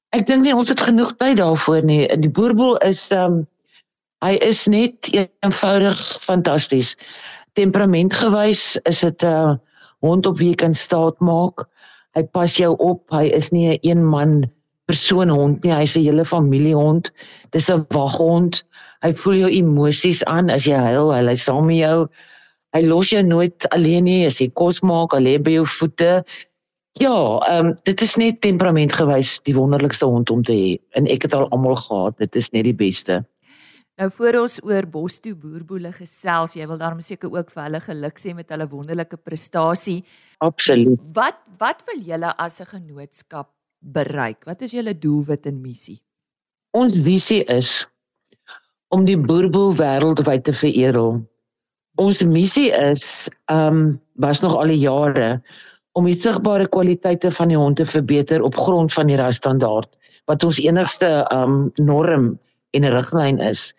Ek 0.09 0.25
dink 0.25 0.41
nie 0.41 0.55
ons 0.55 0.69
het 0.69 0.81
genoeg 0.81 1.15
tyd 1.17 1.37
daarvoor 1.37 1.83
nie. 1.83 2.07
Die 2.17 2.29
boerboel 2.29 2.77
is 2.77 3.11
um 3.11 3.47
hy 4.25 4.33
is 4.41 4.65
net 4.67 5.09
eenvoudig 5.13 5.97
fantasties. 6.21 6.95
Temperamentgewys 7.53 8.81
is 8.89 8.99
dit 8.99 9.21
'n 9.21 9.25
uh, 9.25 9.55
hond 9.99 10.25
op 10.25 10.37
wie 10.37 10.49
jy 10.49 10.55
kan 10.55 10.73
staat 10.73 11.19
maak. 11.19 11.69
Hy 12.15 12.23
pas 12.23 12.57
jou 12.57 12.75
op. 12.77 13.09
Hy 13.09 13.29
is 13.29 13.51
nie 13.51 13.69
'n 13.69 13.79
een 13.81 14.05
man 14.05 14.51
persoon 14.89 15.29
hond 15.29 15.63
nie, 15.63 15.73
hy's 15.73 15.95
'n 15.97 16.03
hele 16.03 16.25
familiehond. 16.25 17.11
Dis 17.51 17.69
'n 17.69 17.85
waghond. 17.89 18.63
Hy 19.01 19.13
voel 19.13 19.35
jou 19.35 19.51
emosies 19.51 20.23
aan 20.23 20.49
as 20.49 20.65
jy 20.65 20.77
huil, 20.77 21.11
hy 21.13 21.21
lê 21.21 21.35
saam 21.35 21.65
met 21.65 21.77
jou. 21.77 22.07
Hy 22.73 22.81
los 22.81 23.09
jou 23.09 23.23
nooit 23.23 23.69
alleen 23.69 24.03
nie 24.03 24.25
as 24.25 24.39
jy 24.39 24.49
kos 24.53 24.81
maak, 24.81 25.13
hy 25.13 25.19
lê 25.19 25.37
by 25.37 25.51
jou 25.51 25.65
voete. 25.65 26.23
Ja, 27.01 27.39
ehm 27.49 27.65
um, 27.65 27.75
dit 27.83 28.01
is 28.01 28.15
net 28.15 28.41
temperamentgewys 28.41 29.41
die 29.43 29.55
wonderlikste 29.55 30.05
hond 30.05 30.29
om 30.29 30.43
te 30.43 30.53
hê 30.53 30.77
en 30.95 31.07
ek 31.07 31.23
het 31.23 31.33
al 31.33 31.49
almal 31.49 31.75
gehad, 31.75 32.17
dit 32.17 32.35
is 32.35 32.51
net 32.53 32.63
die 32.63 32.73
beste. 32.75 33.25
Nou 33.97 34.09
voor 34.09 34.35
ons 34.41 34.59
oor 34.65 34.85
Bostoe 34.89 35.35
boerboele 35.35 35.91
gesels, 35.93 36.53
jy 36.57 36.65
wil 36.67 36.77
daarom 36.77 37.01
seker 37.01 37.29
ook 37.29 37.51
vir 37.53 37.63
hulle 37.63 37.81
geluk 37.81 38.17
sê 38.17 38.33
met 38.33 38.49
hulle 38.49 38.67
wonderlike 38.69 39.17
prestasie. 39.17 40.03
Absoluut. 40.39 41.01
Wat 41.13 41.37
wat 41.59 41.83
wil 41.85 42.01
julle 42.01 42.33
as 42.37 42.61
'n 42.61 42.65
genootskap 42.65 43.49
bereik? 43.91 44.43
Wat 44.47 44.61
is 44.61 44.71
julle 44.71 44.95
doelwit 44.97 45.45
en 45.45 45.61
missie? 45.61 45.99
Ons 46.71 46.95
visie 47.05 47.43
is 47.51 47.83
om 48.93 49.05
die 49.05 49.17
boerboel 49.17 49.73
wêreldwyd 49.77 50.45
te 50.47 50.53
veredel. 50.53 51.19
Ons 52.01 52.23
missie 52.25 52.71
is 52.73 53.29
um 53.51 53.99
was 54.21 54.41
nog 54.41 54.55
al 54.55 54.69
die 54.69 54.81
jare 54.81 55.41
om 55.97 56.05
die 56.09 56.17
sigbare 56.17 56.67
kwaliteite 56.69 57.31
van 57.33 57.49
die 57.49 57.57
hond 57.57 57.77
te 57.77 57.85
verbeter 57.85 58.41
op 58.41 58.57
grond 58.57 58.93
van 58.93 59.09
die 59.09 59.17
rasstandaard 59.17 59.89
wat 60.29 60.45
ons 60.45 60.61
enigste 60.61 61.09
um 61.33 61.71
norm 61.81 62.33
en 62.73 62.89
riglyn 62.89 63.41
is. 63.43 63.73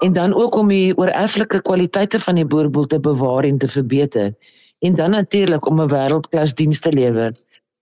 En 0.00 0.12
dan 0.16 0.32
ook 0.32 0.54
om 0.56 0.68
die 0.72 0.96
oorerflike 0.96 1.60
kwaliteite 1.66 2.20
van 2.20 2.40
die 2.40 2.46
boerboel 2.46 2.86
te 2.86 3.00
bewaar 3.00 3.44
en 3.44 3.58
te 3.58 3.68
verbeter. 3.68 4.32
En 4.80 4.94
dan 4.96 5.10
natuurlik 5.10 5.66
om 5.66 5.80
'n 5.80 5.92
wêreldklas 5.92 6.54
diens 6.54 6.80
te 6.80 6.92
lewer 6.92 7.32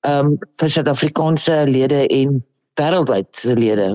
um 0.07 0.37
vir 0.61 0.69
Suid-Afrikaanse 0.69 1.65
lede 1.67 2.07
en 2.07 2.45
wêreldwyd 2.79 3.29
se 3.35 3.55
lede. 3.59 3.89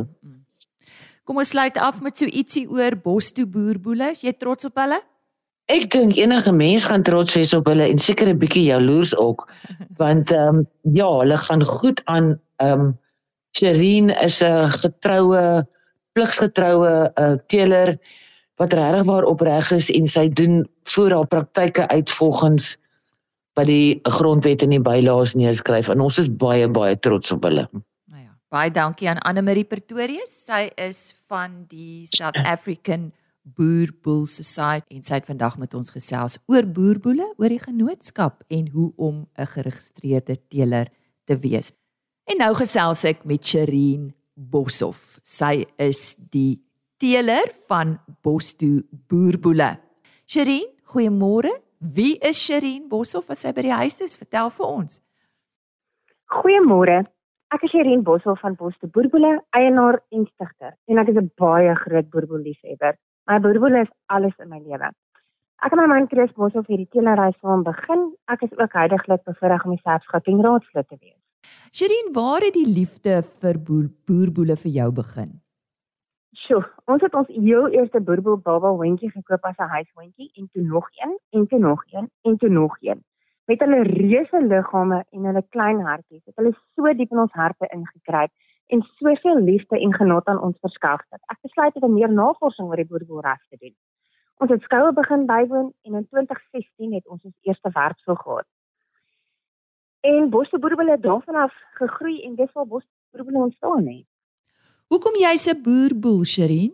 Kom 1.24 1.39
ons 1.39 1.54
sluit 1.56 1.78
af 1.80 2.02
met 2.02 2.18
so 2.18 2.28
ietsie 2.28 2.68
oor 2.68 2.98
Bostoe 3.00 3.48
boerboele. 3.48 4.12
Jy 4.20 4.34
trots 4.39 4.68
op 4.68 4.76
hulle? 4.82 5.00
Ek 5.72 5.88
dink 5.92 6.18
enige 6.20 6.52
mens 6.52 6.89
gaan 6.89 7.06
trots 7.08 7.38
wees 7.38 7.54
op 7.56 7.70
hulle 7.72 7.88
en 7.88 8.00
seker 8.00 8.28
'n 8.28 8.39
bietjie 8.39 8.66
jaloers 8.68 9.16
ook. 9.16 9.48
Want 10.02 10.32
ehm 10.32 10.60
um, 10.60 10.68
ja, 10.82 11.08
hulle 11.08 11.38
gaan 11.38 11.66
goed 11.66 12.02
aan 12.06 12.39
ehm 12.58 12.80
um, 12.80 13.00
Sherin 13.56 14.10
is 14.10 14.42
'n 14.44 14.70
getroue 14.70 15.66
pligsgetroue 16.13 17.12
uh, 17.16 17.34
teeler 17.48 17.98
wat 18.62 18.74
regtig 18.74 19.06
waar 19.06 19.24
opreg 19.24 19.72
is 19.72 19.89
en 19.92 20.08
sy 20.08 20.28
doen 20.30 20.62
voer 20.84 21.12
haar 21.12 21.28
praktyke 21.28 21.88
uit 21.88 22.10
volgens 22.10 22.78
wat 23.58 23.70
die 23.70 24.00
grondwet 24.04 24.63
en 24.66 24.74
die 24.74 24.82
bylaas 24.82 25.36
neerskryf 25.38 25.92
en 25.94 26.02
ons 26.02 26.20
is 26.22 26.30
baie 26.30 26.68
baie 26.68 26.96
trots 27.00 27.34
op 27.36 27.46
hulle. 27.48 27.68
Nou 28.10 28.22
ja, 28.22 28.32
baie 28.54 28.72
dankie 28.74 29.10
aan 29.10 29.22
Anne 29.28 29.44
Marie 29.46 29.68
Pretorius. 29.68 30.34
Sy 30.48 30.70
is 30.82 31.12
van 31.30 31.63
die 31.70 32.08
South 32.10 32.39
African 32.46 33.12
Boerboel 33.44 34.26
Society 34.26 34.98
en 34.98 35.04
sy 35.04 35.20
het 35.20 35.28
vandag 35.28 35.58
met 35.60 35.74
ons 35.76 35.92
gesels 35.92 36.39
oor 36.48 36.66
boerboele, 36.66 37.28
oor 37.38 37.52
die 37.52 37.62
genootskap 37.62 38.44
en 38.48 38.70
hoe 38.72 38.92
om 38.96 39.28
'n 39.38 39.48
geregistreerde 39.56 40.38
teeler 40.50 40.89
te 41.26 41.38
wees. 41.38 41.72
En 42.26 42.38
nou 42.38 42.54
gesels 42.56 43.04
ek 43.04 43.26
met 43.26 43.46
Sherin 43.46 44.13
Boshoff. 44.34 45.20
Sy 45.24 45.66
is 45.78 46.16
die 46.32 46.63
teeler 46.98 47.52
van 47.68 48.00
Bostoe 48.22 48.84
Boerboele. 49.08 49.78
Sherin, 50.26 50.70
goeiemôre. 50.94 51.52
Wie 51.84 52.17
is 52.22 52.39
Sherin 52.39 52.88
Boshoff 52.88 53.30
as 53.34 53.41
sy 53.43 53.52
by 53.52 53.65
die 53.65 53.76
huis 53.76 53.98
is? 54.00 54.15
Vertel 54.15 54.48
vir 54.56 54.67
ons. 54.69 55.02
Goeiemôre. 56.32 57.02
Ek 57.52 57.65
is 57.67 57.74
Sherin 57.74 58.06
Boshoff 58.08 58.39
van 58.39 58.56
Boste 58.56 58.88
Boerboele, 58.88 59.41
eienaar 59.52 60.00
en 60.15 60.24
stigter. 60.30 60.78
En 60.88 61.02
ek 61.04 61.12
is 61.12 61.17
'n 61.19 61.30
baie 61.36 61.76
groot 61.76 62.10
boerboeliefhebber. 62.10 62.96
My 63.28 63.39
boerboele 63.39 63.82
is 63.82 63.91
alles 64.08 64.32
in 64.39 64.50
my 64.50 64.60
lewe. 64.60 64.93
Ek 65.65 65.72
en 65.74 65.78
my 65.78 65.88
man 65.88 66.08
Chris 66.08 66.32
Boshoff 66.32 66.67
het 66.67 66.78
die 66.78 66.88
teelery 66.88 67.34
saam 67.41 67.63
begin. 67.63 68.15
Ek 68.32 68.41
is 68.43 68.58
ook 68.58 68.74
heidaglik 68.74 69.24
bevoorreg 69.26 69.65
om 69.65 69.76
die 69.76 69.84
selfskaping 69.84 70.41
raadslid 70.41 70.88
te 70.88 70.98
wees. 71.02 71.19
Sherin, 71.74 72.13
waar 72.13 72.41
het 72.41 72.54
die 72.54 72.65
liefde 72.65 73.22
vir 73.22 73.60
boerboele 73.60 74.56
vir 74.56 74.72
jou 74.72 74.91
begin? 74.91 75.43
Sjoe, 76.34 76.63
ons 76.89 77.04
het 77.06 77.13
ons 77.13 77.28
heel 77.30 77.67
eerste 77.76 78.00
boerboel 78.02 78.39
baba 78.41 78.72
hondjie 78.80 79.10
gekoop 79.13 79.43
as 79.46 79.58
'n 79.62 79.74
huishondjie 79.74 80.32
en 80.34 80.48
toe 80.52 80.63
nog 80.63 80.88
een 81.02 81.17
en 81.30 81.48
toe 81.48 81.60
nog 81.60 81.84
een 81.91 82.10
en 82.22 82.38
toe 82.38 82.50
nog 82.50 82.78
een. 82.80 83.04
Met 83.46 83.60
hulle 83.60 83.84
reuse 83.84 84.41
liggame 84.41 85.06
en 85.10 85.26
hulle 85.26 85.43
klein 85.50 85.82
hartjies 85.82 86.26
het 86.26 86.36
hulle 86.36 86.54
so 86.76 86.93
diep 86.93 87.12
in 87.12 87.19
ons 87.19 87.32
harte 87.32 87.67
ingekruip 87.67 88.32
en 88.67 88.82
soveel 88.82 89.39
liefde 89.39 89.80
en 89.80 89.93
genot 89.93 90.26
aan 90.26 90.41
ons 90.41 90.58
verskaf 90.60 91.02
dat 91.10 91.19
ek 91.26 91.38
besluit 91.41 91.76
om 91.76 91.93
meer 91.93 92.12
navorsing 92.12 92.67
oor 92.67 92.82
die 92.82 92.91
boerboelras 92.91 93.46
te 93.50 93.58
doen. 93.58 93.76
Ons 94.38 94.50
het 94.50 94.62
skoue 94.62 94.93
begin 94.93 95.26
bywoon 95.26 95.74
en 95.82 95.93
in 95.93 96.08
2016 96.08 96.93
het 96.93 97.08
ons 97.08 97.24
ons 97.24 97.38
eerste 97.41 97.69
werksvol 97.74 98.15
gehad. 98.15 98.48
En 100.02 100.30
Bosse 100.30 100.60
boerboele 100.60 100.91
het 100.91 101.02
daarvan 101.02 101.36
af 101.36 101.54
gegroei 101.74 102.24
en 102.24 102.36
dis 102.36 102.52
waar 102.52 102.67
Bosse 102.67 102.89
boerboele 103.12 103.43
ontstaan 103.43 103.88
het. 103.88 104.12
Hoekom 104.94 105.16
jy's 105.18 105.48
'n 105.50 105.62
boerboel, 105.66 106.20
Sherin? 106.32 106.74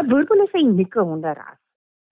'n 0.00 0.06
Boerboel 0.10 0.40
is 0.44 0.54
'n 0.54 0.66
unieke 0.70 1.00
honderras. 1.08 1.60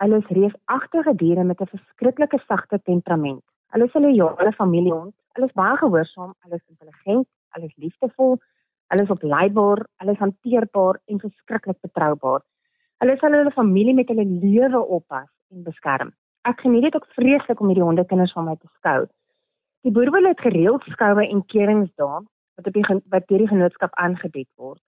Hulle 0.03 0.17
is 0.23 0.29
reusagtige 0.37 1.15
diere 1.23 1.45
met 1.45 1.61
'n 1.61 1.73
verskriklike 1.75 2.39
sagte 2.47 2.79
temperament. 2.91 3.43
Hulle 3.73 3.85
is 3.85 3.95
'n 3.95 4.03
loyale 4.05 4.53
familiehond. 4.53 5.15
Hulle 5.35 5.47
is 5.47 5.59
baie 5.61 5.77
gehoorsaam, 5.77 6.35
hulle 6.43 6.55
is 6.55 6.71
intelligent, 6.73 7.27
hulle 7.53 7.67
is 7.67 7.77
liefdevol, 7.83 8.39
hulle 8.91 9.03
is 9.03 9.15
opleibaar, 9.17 9.79
hulle 9.99 10.13
is 10.13 10.25
hanteerbaar 10.25 10.95
en 11.07 11.19
verskriklik 11.25 11.79
betroubaar. 11.81 12.41
Hulle 13.01 13.17
sal 13.19 13.33
hulle 13.33 13.51
familie 13.51 13.95
met 13.95 14.09
hulle 14.09 14.27
lewe 14.45 14.87
oppas 14.87 15.31
en 15.51 15.63
beskerm. 15.63 16.13
Ek 16.45 16.61
geniet 16.61 16.83
dit 16.83 16.95
ook 16.95 17.15
vreeslik 17.19 17.61
om 17.61 17.67
hierdie 17.67 17.89
hondekinders 17.91 18.33
van 18.33 18.45
my 18.45 18.57
te 18.57 18.71
skou. 18.79 19.01
Die 19.83 19.93
boerboel 19.93 20.27
het 20.29 20.41
gereeld 20.41 20.83
skoue 20.83 21.27
en 21.29 21.47
keringsdae 21.47 22.23
wat 22.63 22.71
op 22.71 22.79
die 22.79 23.01
wat 23.11 23.29
deur 23.29 23.39
die 23.43 23.49
genootskap 23.51 23.95
aangebied 23.95 24.49
word. 24.57 24.81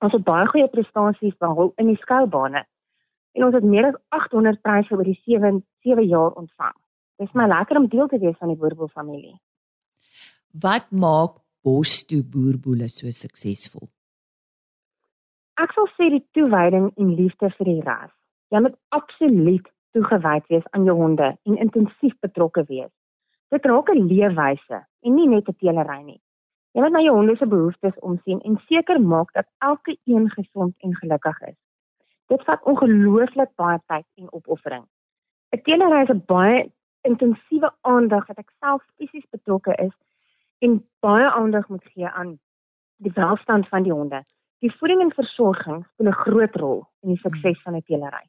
Ons 0.00 0.12
het 0.16 0.24
baie 0.24 0.46
goeie 0.46 0.68
prestasies 0.68 1.36
behou 1.38 1.72
in 1.76 1.92
die 1.92 2.00
skoubane 2.00 2.64
en 3.34 3.44
ons 3.44 3.54
het 3.54 3.64
meer 3.64 3.90
as 3.90 4.00
800 4.08 4.62
pryse 4.62 4.94
oor 4.94 5.04
die 5.04 5.20
7 5.24 5.62
7 5.84 6.06
jaar 6.08 6.32
ontvang. 6.32 6.76
Dit 7.18 7.28
is 7.28 7.34
my 7.34 7.46
lekker 7.46 7.78
om 7.78 7.88
deel 7.88 8.08
te 8.08 8.18
wees 8.18 8.38
van 8.38 8.48
die 8.48 8.58
boerboel 8.58 8.88
familie. 8.88 9.36
Wat 10.62 10.90
maak 10.90 11.40
Bostoe 11.64 12.22
boerboele 12.22 12.88
so 12.88 13.10
suksesvol? 13.10 13.88
Ek 15.62 15.72
sal 15.72 15.86
sê 15.94 16.10
die 16.12 16.24
toewyding 16.36 16.90
en 16.98 17.14
liefde 17.16 17.48
vir 17.58 17.70
die 17.70 17.80
ras. 17.86 18.12
Jy 18.52 18.60
moet 18.66 18.76
absoluut 18.92 19.70
toegewyd 19.94 20.50
wees 20.50 20.66
aan 20.72 20.84
jou 20.84 20.96
honde 20.98 21.30
en 21.46 21.56
intensief 21.62 22.14
betrokke 22.26 22.66
wees. 22.68 22.92
Dit 23.54 23.64
raak 23.70 23.88
'n 23.90 24.06
leefwyse 24.10 24.78
en 25.02 25.14
nie 25.14 25.28
net 25.28 25.48
'n 25.48 25.56
teelery 25.60 26.02
nie. 26.02 26.20
Jy 26.74 26.82
moet 26.82 26.90
na 26.90 27.00
jou 27.04 27.12
honde 27.14 27.36
se 27.38 27.46
behoeftes 27.46 27.98
omsien 28.02 28.40
en 28.42 28.56
seker 28.66 28.98
maak 29.00 29.28
dat 29.32 29.46
elke 29.58 29.96
een 30.10 30.30
gesond 30.30 30.74
en 30.78 30.94
gelukkig 30.96 31.40
is. 31.40 31.58
Dit 32.26 32.42
vat 32.48 32.64
ongelooflik 32.66 33.52
baie 33.54 33.78
tyd 33.86 34.06
en 34.18 34.32
opoffering. 34.32 34.82
'n 35.54 35.60
Teelery 35.62 36.00
is 36.02 36.10
'n 36.14 36.24
baie 36.26 36.72
intensiewe 37.06 37.70
aandag 37.80 38.26
wat 38.26 38.38
ek 38.38 38.50
self 38.58 38.82
fisies 38.96 39.26
betrokke 39.30 39.74
is 39.86 39.94
en 40.58 40.82
baie 41.00 41.30
aandag 41.30 41.68
moet 41.68 41.84
gee 41.84 42.08
aan 42.08 42.38
die 42.96 43.12
welstand 43.14 43.68
van 43.68 43.82
die 43.82 43.92
honde. 43.92 44.24
Die 44.58 44.74
voeding 44.78 45.00
en 45.00 45.14
versorging 45.14 45.86
speel 45.86 46.08
'n 46.08 46.22
groot 46.24 46.56
rol 46.56 46.86
in 47.02 47.08
die 47.08 47.22
sukses 47.22 47.62
van 47.62 47.76
'n 47.76 47.82
teelery. 47.82 48.26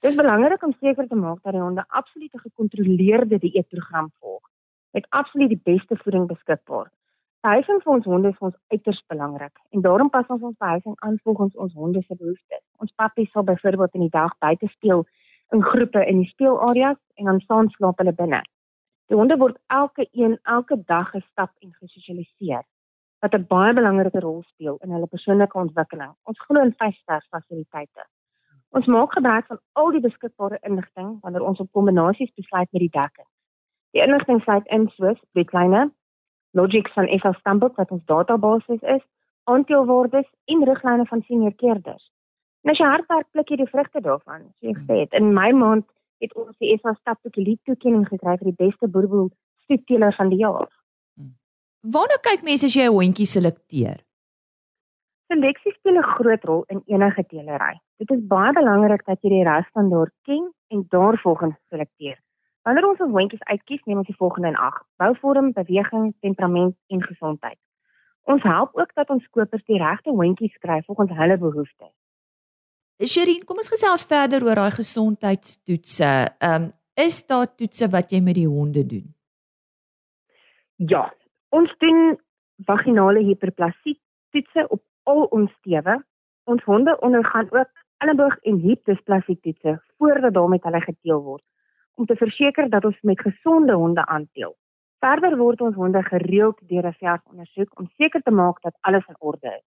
Dit 0.00 0.10
is 0.10 0.16
belangrik 0.16 0.62
om 0.62 0.72
seker 0.80 1.08
te 1.08 1.14
maak 1.14 1.42
dat 1.42 1.52
die 1.52 1.62
honde 1.62 1.84
absoluut 1.88 2.34
'n 2.34 2.46
gekontroleerde 2.46 3.38
dieetprogram 3.38 4.12
volg. 4.20 4.48
Met 4.92 5.06
absoluut 5.08 5.48
die 5.48 5.64
beste 5.64 5.96
voeding 5.96 6.26
beskikbaar. 6.26 6.90
Behuising 7.40 7.78
vir 7.80 7.92
ons 7.94 8.04
honde 8.04 8.28
is 8.28 8.36
vir 8.36 8.46
ons 8.50 8.56
uiters 8.68 8.98
belangrik 9.08 9.60
en 9.72 9.82
daarom 9.84 10.10
pas 10.12 10.26
ons 10.34 10.42
ons 10.44 10.56
behuising 10.60 10.96
aan 11.06 11.14
volgens 11.24 11.54
ons 11.64 11.72
honde 11.72 12.02
se 12.02 12.14
behoeftes. 12.14 12.64
Ons 12.84 12.92
pappies 13.00 13.30
sal 13.32 13.46
byvoorbeeld 13.48 13.94
in 13.96 14.02
die 14.04 14.12
dag 14.16 14.34
buite 14.44 14.68
speel 14.68 15.06
in 15.56 15.62
groepe 15.64 16.02
in 16.10 16.18
die 16.20 16.28
speelareas 16.28 16.98
en 17.16 17.30
dan 17.30 17.38
saam 17.46 17.70
slaap 17.72 18.02
hulle 18.02 18.12
binne. 18.18 18.42
Die 19.08 19.16
honde 19.16 19.38
word 19.40 19.56
elke 19.72 20.04
een 20.12 20.36
elke 20.42 20.76
dag 20.92 21.14
gestap 21.14 21.54
en 21.64 21.72
gesosialiseer 21.78 22.66
wat 23.24 23.34
'n 23.34 23.46
baie 23.48 23.72
belangrike 23.78 24.20
rol 24.20 24.42
speel 24.42 24.76
in 24.84 24.92
hulle 24.92 25.08
persoonlike 25.14 25.58
ontwikkeling. 25.58 26.12
Ons 26.24 26.40
glo 26.44 26.60
in 26.60 26.74
vyfster 26.82 27.24
fasiliteite. 27.30 28.04
Ons 28.70 28.86
maak 28.86 29.12
gebruik 29.12 29.46
van 29.46 29.58
al 29.72 29.90
die 29.90 30.00
beskikbare 30.00 30.58
inligting 30.60 31.18
wanneer 31.22 31.42
ons 31.42 31.60
op 31.60 31.72
kombinasies 31.72 32.34
besluit 32.34 32.68
met 32.72 32.80
die 32.80 33.00
dekking. 33.00 33.28
Die 33.92 34.02
inligting 34.02 34.42
sluit 34.42 34.66
in 34.66 34.88
soos 34.88 35.20
wetlyne, 35.32 35.90
logics 36.50 36.92
van 36.92 37.08
FL 37.18 37.38
Stambok 37.38 37.76
wat 37.76 37.90
ons 37.90 38.04
database 38.04 38.78
is, 38.80 39.04
aanteelwaardes 39.44 40.28
en 40.44 40.64
riglyne 40.64 41.06
van 41.06 41.22
senior 41.26 41.54
keerders. 41.54 42.10
Nou 42.62 42.74
as 42.74 42.80
jy 42.82 42.88
hardwerk 42.90 43.30
pluk 43.32 43.48
jy 43.48 43.56
die 43.62 43.70
vrugte 43.70 44.02
daarvan. 44.04 44.50
So 44.58 44.68
jy 44.68 44.74
gesê 44.76 44.98
het 45.04 45.16
in 45.16 45.32
my 45.34 45.50
maand 45.56 45.86
het 46.20 46.34
ons 46.36 46.56
die 46.60 46.76
FL 46.76 46.98
Stambok 47.00 47.38
elite 47.40 47.62
toekenning 47.64 48.06
gekry 48.08 48.36
vir 48.36 48.52
die 48.52 48.58
beste 48.66 48.88
boerboel 48.88 49.30
stoetteler 49.64 50.14
van 50.16 50.32
die 50.32 50.42
jaar. 50.42 50.68
Waarna 51.80 52.18
kyk 52.20 52.42
mense 52.44 52.66
as 52.66 52.76
jy 52.76 52.84
'n 52.84 52.92
hondjie 52.92 53.26
selekteer? 53.26 54.04
Seleksie 55.32 55.72
speel 55.72 55.96
'n 55.96 56.12
groot 56.16 56.44
rol 56.44 56.64
in 56.68 56.82
enige 56.86 57.24
teelery. 57.30 57.80
Dit 57.98 58.10
is 58.10 58.26
baie 58.26 58.52
belangrik 58.52 59.06
dat 59.06 59.18
jy 59.22 59.30
die 59.30 59.44
rasstandaard 59.44 60.12
ken 60.24 60.52
en 60.68 60.84
daarvolgens 60.88 61.56
selekteer. 61.70 62.18
Wanneer 62.62 62.86
ons 62.88 63.00
ons 63.00 63.14
hondjies 63.16 63.44
uitkies, 63.48 63.80
neem 63.88 64.02
ons 64.02 64.08
die 64.10 64.18
volgende 64.18 64.52
in 64.52 64.58
ag: 64.60 64.82
bouvorm, 65.00 65.52
beweging, 65.56 66.10
temperament 66.20 66.76
en 66.92 67.02
gesondheid. 67.02 67.58
Ons 68.28 68.42
help 68.42 68.76
ook 68.76 68.92
dat 68.94 69.08
ons 69.10 69.28
kopers 69.32 69.64
die 69.64 69.78
regte 69.80 70.12
hondjies 70.12 70.56
kry 70.64 70.80
volgens 70.86 71.14
hulle 71.16 71.38
behoeftes. 71.40 71.94
Sherin, 73.00 73.46
kom 73.48 73.62
ons 73.62 73.72
gesels 73.72 74.04
verder 74.04 74.44
oor 74.44 74.60
daai 74.60 74.76
gesondheidstoetse. 74.76 76.10
Ehm 76.38 76.68
um, 76.68 76.68
is 77.00 77.22
daar 77.26 77.46
toetse 77.56 77.86
wat 77.88 78.10
jy 78.12 78.18
met 78.20 78.36
die 78.36 78.48
honde 78.50 78.82
doen? 78.84 79.06
Ja, 80.92 81.06
ons 81.48 81.72
doen 81.80 82.18
vaginale 82.68 83.22
hiperplasie 83.24 83.94
toetse 84.34 84.66
op 84.68 84.82
al 85.08 85.22
ons 85.36 85.52
stewe. 85.62 85.94
Ons 86.44 86.64
honde 86.68 86.98
ondergaan 87.00 87.48
ook 87.56 87.70
elleboog 88.04 88.36
en 88.44 88.60
hiepdysplasie 88.60 89.38
toetse 89.40 89.78
voordat 89.96 90.34
daarmee 90.34 90.60
hulle 90.66 90.80
geteel 90.84 91.22
word 91.24 91.44
om 92.00 92.06
te 92.08 92.16
verseker 92.16 92.68
dat 92.72 92.84
ons 92.88 93.00
met 93.10 93.20
gesonde 93.20 93.76
honde 93.76 94.04
aanteel. 94.06 94.54
Verder 95.04 95.36
word 95.40 95.60
ons 95.64 95.76
honde 95.76 96.02
gereeld 96.02 96.58
deur 96.72 96.86
'n 96.88 97.00
veld 97.04 97.22
ondersoek 97.32 97.78
om 97.78 97.90
seker 97.96 98.22
te 98.22 98.30
maak 98.30 98.60
dat 98.62 98.76
alles 98.80 99.06
in 99.08 99.16
orde 99.18 99.50
is. 99.58 99.66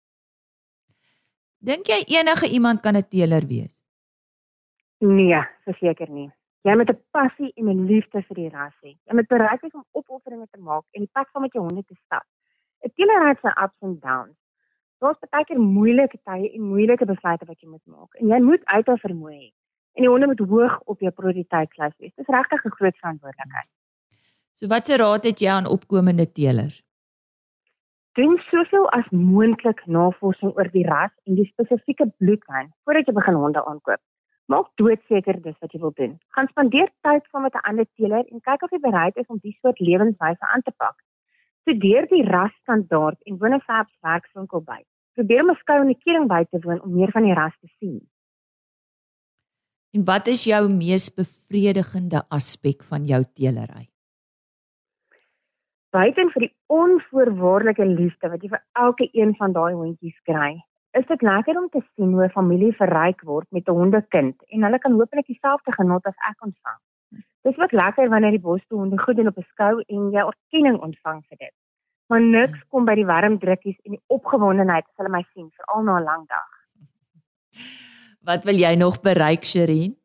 Dink 1.59 1.87
jy 1.87 2.01
enige 2.19 2.47
iemand 2.57 2.81
kan 2.81 2.97
'n 2.97 3.09
teeler 3.09 3.45
wees? 3.47 3.83
Nee, 4.99 5.43
verseker 5.65 6.11
nie. 6.11 6.31
Jy 6.63 6.75
moet 6.77 6.91
'n 6.91 7.03
passie 7.11 7.53
en 7.55 7.69
'n 7.69 7.87
liefde 7.87 8.23
vir 8.23 8.37
die 8.37 8.49
ras 8.49 8.77
hê. 8.85 8.97
Jy 9.07 9.15
moet 9.15 9.29
bereid 9.29 9.61
wees 9.61 9.75
om 9.75 9.85
opofferinge 9.93 10.47
te 10.51 10.61
maak 10.61 10.85
en 10.91 11.01
die 11.01 11.11
pad 11.13 11.27
saam 11.33 11.43
met 11.43 11.53
jou 11.53 11.65
honde 11.65 11.85
te 11.85 11.95
stap. 12.05 12.27
'n 12.85 12.91
Teeler 12.95 13.29
het 13.29 13.39
sy 13.41 13.53
ups 13.65 13.81
en 13.81 13.99
downs 14.01 14.45
daar's 15.05 15.31
baie 15.31 15.45
keer 15.49 15.61
moeilike 15.61 16.19
tye 16.29 16.51
en 16.57 16.69
moeilike 16.73 17.07
besluite 17.09 17.49
wat 17.49 17.61
jy 17.61 17.69
moet 17.69 17.87
maak. 17.87 18.17
En 18.21 18.33
jy 18.33 18.41
moet 18.45 18.65
uithou 18.77 18.97
vermoë 19.03 19.35
hê. 19.35 19.49
En 19.95 20.03
die 20.03 20.11
honde 20.11 20.27
moet 20.27 20.39
hoog 20.39 20.81
op 20.91 21.01
jou 21.01 21.13
prioriteitslys 21.13 21.95
wees. 21.99 22.15
Dis 22.15 22.33
regtig 22.37 22.65
'n 22.65 22.77
groot 22.79 22.97
verantwoordelikheid. 22.97 23.71
So 24.55 24.67
watse 24.67 24.97
raad 24.97 25.25
het 25.25 25.39
jy 25.41 25.51
aan 25.51 25.67
opkomende 25.67 26.33
teelers? 26.33 26.83
Doen 28.13 28.39
soveel 28.51 28.91
as 28.91 29.09
moontlik 29.11 29.87
navorsing 29.87 30.53
oor 30.57 30.71
die 30.71 30.87
ras 30.87 31.15
en 31.25 31.35
die 31.35 31.47
spesifieke 31.53 32.07
bloedlyn 32.19 32.73
voordat 32.85 33.07
jy 33.07 33.13
begin 33.13 33.35
honde 33.35 33.65
aankoop. 33.65 34.03
Maak 34.47 34.69
doodseker 34.75 35.43
dis 35.43 35.59
wat 35.61 35.73
jy 35.73 35.81
wil 35.81 35.93
doen. 35.95 36.19
Gaan 36.29 36.49
spandeer 36.49 36.91
tyd 37.01 37.25
saam 37.31 37.43
met 37.43 37.55
'n 37.55 37.67
ander 37.69 37.87
teeler 37.95 38.25
en 38.31 38.41
kyk 38.41 38.63
of 38.63 38.71
jy 38.71 38.81
bereid 38.81 39.17
is 39.17 39.27
om 39.27 39.39
die 39.39 39.59
soort 39.61 39.81
lewenswyse 39.81 40.47
aan 40.55 40.63
te 40.63 40.73
pak. 40.77 40.97
Studeer 41.61 42.07
die 42.09 42.25
rasstandaard 42.25 43.19
en 43.23 43.39
verbs 43.39 43.97
werkswinkel 44.01 44.61
by 44.61 44.83
probeer 45.15 45.43
om 45.43 45.51
'n 45.51 45.63
skou 45.63 45.81
in 45.81 45.93
die 45.93 46.03
kering 46.05 46.27
by 46.29 46.45
te 46.45 46.59
woon 46.65 46.83
om 46.83 46.95
meer 46.95 47.11
van 47.11 47.23
die 47.23 47.35
ras 47.35 47.57
te 47.61 47.69
sien. 47.79 48.01
En 49.95 50.05
wat 50.05 50.27
is 50.27 50.45
jou 50.45 50.63
mees 50.69 51.07
bevredigende 51.15 52.25
aspek 52.29 52.83
van 52.83 53.05
jou 53.07 53.21
teelery? 53.39 53.85
Buiten 55.95 56.33
vir 56.35 56.49
die 56.49 56.55
onvoorwaardelike 56.75 57.87
liefde 57.87 58.31
wat 58.33 58.43
jy 58.43 58.51
vir 58.57 58.63
elke 58.85 59.07
een 59.13 59.37
van 59.39 59.55
daai 59.55 59.75
hondjies 59.79 60.17
kry, 60.27 60.57
is 60.99 61.07
dit 61.07 61.23
lekker 61.23 61.61
om 61.61 61.69
te 61.71 61.83
sien 61.95 62.11
hoe 62.11 62.25
'n 62.25 62.35
familie 62.35 62.73
verryk 62.81 63.23
word 63.23 63.47
met 63.51 63.69
'n 63.69 63.79
hondekind 63.81 64.37
en 64.49 64.63
hulle 64.67 64.79
kan 64.79 64.99
hopelik 64.99 65.27
dieselfde 65.27 65.73
genot 65.73 66.07
as 66.07 66.19
ek 66.31 66.43
ontvang. 66.43 66.81
Dis 67.47 67.57
wat 67.57 67.73
lekker 67.73 68.09
wanneer 68.09 68.35
die 68.35 68.47
boste 68.49 68.75
honde 68.75 68.99
goed 68.99 69.17
doen 69.17 69.31
op 69.31 69.39
'n 69.39 69.47
skou 69.53 69.83
en 69.87 70.11
jy 70.11 70.23
erkenning 70.27 70.79
ontvang 70.83 71.23
vir 71.29 71.39
dit 71.39 71.55
maar 72.09 72.21
niks 72.21 72.61
kom 72.69 72.85
by 72.85 72.95
die 72.99 73.07
warm 73.09 73.39
drukkies 73.39 73.79
en 73.85 73.97
die 73.97 74.03
opgewondenheid 74.17 74.85
as 74.85 75.01
hulle 75.01 75.13
my 75.15 75.23
sien 75.33 75.49
veral 75.57 75.85
na 75.85 75.99
'n 75.99 76.05
lang 76.05 76.27
dag. 76.29 76.54
Wat 78.25 78.45
wil 78.45 78.57
jy 78.57 78.73
nog 78.81 79.01
bereik, 79.05 79.45
Sherin? 79.45 79.97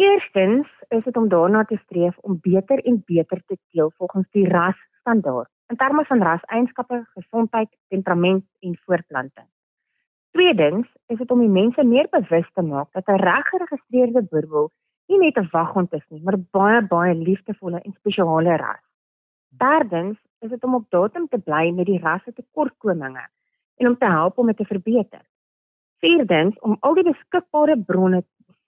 Eerstens 0.00 0.68
is 0.88 1.04
dit 1.04 1.16
om 1.16 1.28
daarna 1.28 1.64
te 1.64 1.76
streef 1.84 2.16
om 2.18 2.38
beter 2.40 2.78
en 2.88 3.02
beter 3.06 3.42
te 3.46 3.58
teel 3.70 3.92
volgens 3.96 4.28
die 4.30 4.48
ras 4.48 4.78
standaard 5.00 5.50
in 5.68 5.76
terme 5.76 6.04
van 6.04 6.22
raseienskappe, 6.22 7.02
gesondheid, 7.14 7.68
temperament 7.88 8.44
en 8.60 8.78
voortplanting. 8.84 9.46
Tweedens 10.30 10.88
is 11.06 11.18
dit 11.18 11.30
om 11.30 11.40
die 11.40 11.52
mense 11.52 11.84
meer 11.84 12.08
bewus 12.10 12.48
te 12.54 12.62
maak 12.62 12.88
dat 12.92 13.08
'n 13.08 13.20
reggeregistreerde 13.20 14.22
boerboel 14.22 14.70
nie 15.08 15.18
net 15.18 15.36
'n 15.36 15.48
waghond 15.52 15.92
is 15.92 16.06
nie, 16.08 16.22
maar 16.22 16.38
baie 16.50 16.80
baie 16.82 17.14
liefdevolle 17.14 17.80
en 17.80 17.92
spesiale 17.92 18.56
ras. 18.56 18.84
Derdens 19.48 20.18
is 20.38 20.50
dit 20.50 20.64
om 20.64 20.74
op 20.74 20.90
datum 20.90 21.28
te 21.28 21.38
bly 21.38 21.70
met 21.70 21.86
die 21.86 22.00
rasse 22.00 22.32
tekortkominge 22.32 23.26
en 23.76 23.86
om 23.86 23.98
te 23.98 24.06
help 24.06 24.38
om 24.38 24.46
dit 24.46 24.56
te 24.56 24.64
verbeter. 24.64 25.31
Vierdens 26.02 26.58
om 26.66 26.76
al 26.80 26.98
die 26.98 27.06
beskikbare 27.06 27.76
bronne 27.78 28.22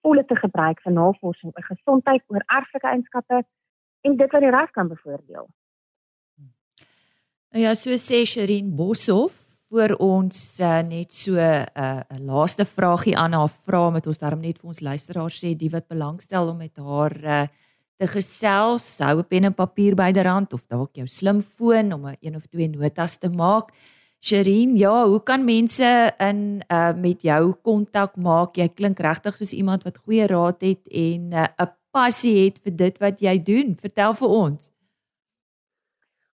volle 0.05 0.25
te 0.29 0.37
gebruik 0.39 0.81
vir 0.85 0.93
navorsing 0.95 1.53
oor 1.53 1.67
gesondheid, 1.67 2.23
oor 2.31 2.45
erflike 2.47 2.87
eienskappe 2.87 3.43
en 4.05 4.17
dit 4.21 4.37
wat 4.37 4.45
die 4.45 4.53
ras 4.53 4.71
kan 4.77 4.91
bevoordeel. 4.93 5.49
Nou 7.55 7.63
ja, 7.63 7.75
so 7.79 7.95
sê 7.99 8.25
Sherin 8.27 8.75
Boshoff 8.77 9.41
voor 9.71 9.97
ons 10.03 10.39
uh, 10.61 10.81
net 10.87 11.13
so 11.13 11.35
'n 11.35 11.67
uh, 11.75 12.03
'n 12.15 12.25
laaste 12.27 12.65
vragie 12.65 13.17
aan 13.17 13.33
haar 13.33 13.49
vra 13.49 13.91
met 13.91 14.07
ons 14.07 14.19
daarom 14.19 14.41
net 14.41 14.59
vir 14.59 14.69
ons 14.69 14.81
luisteraars 14.81 15.39
sê 15.43 15.55
die 15.57 15.71
wat 15.71 15.89
belangstel 15.89 16.49
om 16.49 16.57
met 16.57 16.77
haar 16.77 17.15
uh, 17.25 17.47
te 17.99 18.07
gesels, 18.07 18.99
hou 18.99 19.19
'n 19.19 19.29
pen 19.29 19.45
en 19.45 19.55
papier 19.55 19.95
byderhand 19.95 20.53
of 20.53 20.67
dalk 20.67 20.95
jou 20.95 21.07
slimfoon 21.07 21.93
om 21.93 22.07
'n 22.07 22.17
een 22.21 22.37
of 22.37 22.47
twee 22.47 22.69
notas 22.69 23.17
te 23.19 23.29
maak. 23.29 23.73
Sherin, 24.25 24.79
ja, 24.81 25.05
hoe 25.05 25.21
kan 25.23 25.45
mense 25.45 25.85
in 26.17 26.65
uh, 26.73 26.97
met 26.97 27.21
jou 27.23 27.53
kontak 27.61 28.17
maak? 28.17 28.57
Jy 28.57 28.73
klink 28.73 28.99
regtig 29.05 29.37
soos 29.37 29.53
iemand 29.53 29.85
wat 29.85 30.01
goeie 30.01 30.25
raad 30.31 30.63
het 30.65 30.81
en 30.89 31.29
'n 31.29 31.45
uh, 31.45 31.67
passie 31.93 32.45
het 32.45 32.57
vir 32.65 32.77
dit 32.77 32.99
wat 33.05 33.21
jy 33.21 33.43
doen. 33.43 33.77
Vertel 33.77 34.15
vir 34.21 34.29
ons. 34.29 34.71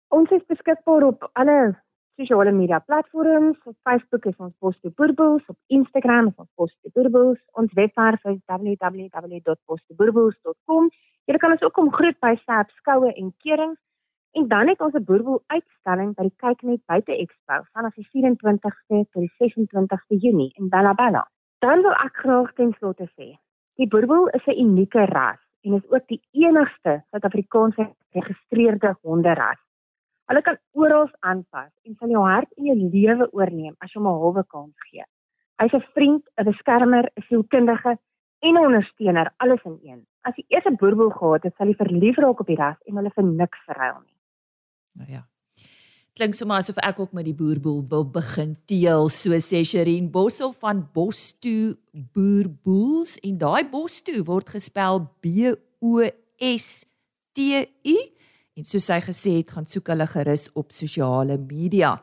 Ons 0.09 0.31
is 0.31 0.45
beskikbaar 0.47 1.03
op 1.03 1.31
alle 1.33 1.77
sosiale 2.15 2.53
media 2.53 2.79
platforms. 2.79 3.59
Op 3.65 3.77
Facebook 3.83 4.25
is 4.25 4.37
ons 4.39 4.55
Poste 4.59 4.91
Boerboels, 4.95 5.43
op 5.47 5.57
Instagram 5.67 6.27
is 6.31 6.37
ons 6.37 6.51
Poste 6.55 6.91
Boerboels. 6.95 7.39
Ons 7.53 7.73
webwerf 7.73 8.25
is 8.25 8.39
www.posteboerboels.com. 8.47 10.91
Jy 11.25 11.37
kan 11.37 11.51
ons 11.51 11.63
ook 11.63 11.73
kom 11.73 11.93
groet 11.93 12.21
by 12.23 12.37
Sap 12.45 12.71
skoue 12.79 13.13
en 13.13 13.35
kerings. 13.43 13.79
En 14.33 14.49
dan 14.49 14.69
het 14.69 14.81
ons 14.81 14.95
'n 14.95 15.05
boerboel 15.05 15.43
uitstalling 15.47 16.15
by 16.15 16.23
die 16.23 16.37
Kyknet 16.37 16.83
buite 16.87 17.17
Expo 17.17 17.55
vanaf 17.73 17.95
die 17.95 18.09
24ste 18.11 18.97
tot 19.13 19.23
die 19.27 19.33
26ste 19.39 20.17
Junie 20.17 20.53
in 20.55 20.69
Bella 20.69 20.95
Bella. 20.95 21.31
Dan 21.59 21.83
wil 21.83 21.93
ek 21.93 22.17
graag 22.17 22.53
ten 22.53 22.73
slotte 22.73 23.09
sê, 23.17 23.39
die 23.75 23.89
boerboel 23.89 24.29
is 24.29 24.47
'n 24.47 24.61
unieke 24.61 25.05
ras 25.05 25.41
en 25.61 25.75
is 25.75 25.91
ook 25.91 26.07
die 26.07 26.23
enigste 26.31 27.03
Suid-Afrikaanse 27.11 27.95
geregistreerde 28.11 28.97
honderas. 29.03 29.59
Hulle 30.25 30.43
kan 30.43 30.59
oral 30.73 31.09
aanpas 31.19 31.73
en 31.83 31.95
sal 31.95 32.09
jou 32.09 32.23
hart 32.25 32.53
en 32.53 32.65
jou 32.65 32.77
lewe 32.77 33.33
oorneem 33.33 33.75
as 33.79 33.93
jy 33.93 34.01
hom 34.01 34.09
'n 34.09 34.21
halwe 34.21 34.45
kans 34.47 34.75
gee. 34.91 35.05
Hy's 35.59 35.75
'n 35.75 35.85
vriend, 35.95 36.23
'n 36.39 36.45
beskermer, 36.45 37.11
'n 37.17 37.23
sielkundige 37.23 37.99
en 38.41 38.55
'n 38.55 38.65
ondersteuner, 38.65 39.33
alles 39.37 39.63
in 39.65 39.79
een. 39.83 40.07
As 40.23 40.37
jy 40.37 40.45
eers 40.49 40.67
'n 40.67 40.77
boerboel 40.77 41.11
gehad 41.11 41.43
het, 41.43 41.55
sal 41.57 41.67
jy 41.67 41.75
verlief 41.75 42.17
raak 42.17 42.41
op 42.41 42.47
die 42.47 42.57
ras 42.57 42.79
en 42.87 42.97
hulle 42.97 43.11
vir 43.11 43.25
niks 43.25 43.59
verruil 43.67 44.01
nie. 44.01 44.20
Nou 44.99 45.11
ja. 45.11 45.27
Klink 46.19 46.35
sommer 46.35 46.61
asof 46.61 46.79
ek 46.85 46.99
ook 47.01 47.13
met 47.17 47.25
die 47.25 47.37
boerboel 47.37 47.85
wil 47.89 48.05
begin 48.05 48.57
teel, 48.69 49.09
so 49.09 49.37
sê 49.41 49.63
Sherin 49.65 50.11
Bossel 50.11 50.53
van 50.53 50.83
Bostu 50.93 51.77
Boerboels 51.93 53.17
en 53.25 53.39
daai 53.39 53.65
Bostu 53.71 54.19
word 54.27 54.51
gespel 54.51 55.05
B 55.23 55.55
O 55.81 56.03
S 56.41 56.85
T 57.33 57.63
U 57.87 57.99
En 58.61 58.67
soos 58.69 58.91
sy 58.91 58.99
gesê 59.01 59.39
het, 59.39 59.53
gaan 59.55 59.65
soek 59.65 59.89
hulle 59.89 60.05
gerus 60.11 60.51
op 60.59 60.75
sosiale 60.77 61.39
media. 61.41 61.95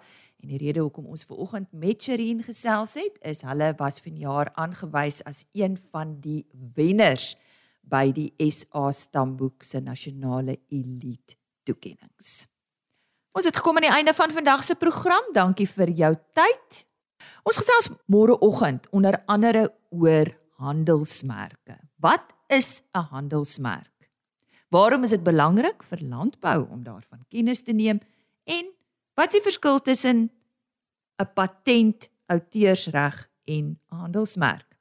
En 0.42 0.50
die 0.50 0.58
rede 0.58 0.82
hoekom 0.82 1.06
ons 1.14 1.26
ver 1.28 1.38
oggend 1.44 1.70
met 1.78 2.02
Sherin 2.02 2.42
gesels 2.46 2.96
het, 2.98 3.20
is 3.22 3.44
hulle 3.46 3.74
was 3.78 4.02
vanjaar 4.02 4.50
aangewys 4.58 5.22
as 5.30 5.44
een 5.54 5.78
van 5.92 6.16
die 6.24 6.46
wenners 6.74 7.36
by 7.86 8.08
die 8.16 8.32
SA 8.50 8.90
Stamboek 8.90 9.68
se 9.70 9.84
nasionale 9.86 10.58
elite 10.74 11.38
toekenninge. 11.68 12.48
Ons 13.38 13.46
het 13.46 13.58
gekom 13.60 13.78
aan 13.78 13.86
die 13.86 13.94
einde 13.94 14.14
van 14.18 14.32
vandag 14.34 14.64
se 14.66 14.74
program. 14.76 15.28
Dankie 15.30 15.68
vir 15.70 15.92
jou 15.94 16.10
tyd. 16.34 16.78
Ons 17.46 17.60
gesels 17.62 17.92
môreoggend 18.10 18.88
onder 18.90 19.20
andere 19.30 19.68
oor 19.94 20.32
handelsmerke. 20.58 21.76
Wat 22.02 22.34
is 22.50 22.82
'n 22.98 23.06
handelsmerk? 23.14 24.10
Waarom 24.70 25.04
is 25.04 25.10
dit 25.10 25.24
belangrik 25.24 25.84
vir 25.84 26.00
landbou 26.02 26.68
om 26.70 26.84
daarvan 26.84 27.26
kennis 27.30 27.62
te 27.64 27.74
neem 27.74 28.00
en 28.44 28.74
wat 29.14 29.28
is 29.28 29.34
die 29.34 29.52
verskil 29.52 29.80
tussen 29.82 30.32
'n 31.22 31.34
patent, 31.34 32.10
outeursreg 32.26 33.30
en 33.46 33.80
handelsmerk? 33.86 34.78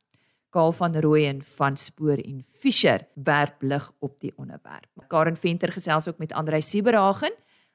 Kaal 0.51 0.73
van 0.73 0.97
Rooyen 0.97 1.43
van 1.43 1.77
Spoor 1.77 2.19
en 2.19 2.43
Fischer 2.43 3.07
werp 3.15 3.63
lig 3.63 3.93
op 3.99 4.21
die 4.21 4.33
onderwerp. 4.37 4.89
Karen 5.09 5.37
Venter 5.37 5.73
gesels 5.73 6.09
ook 6.09 6.19
met 6.19 6.33
Andrei 6.33 6.63
Sieberhagen. 6.63 7.33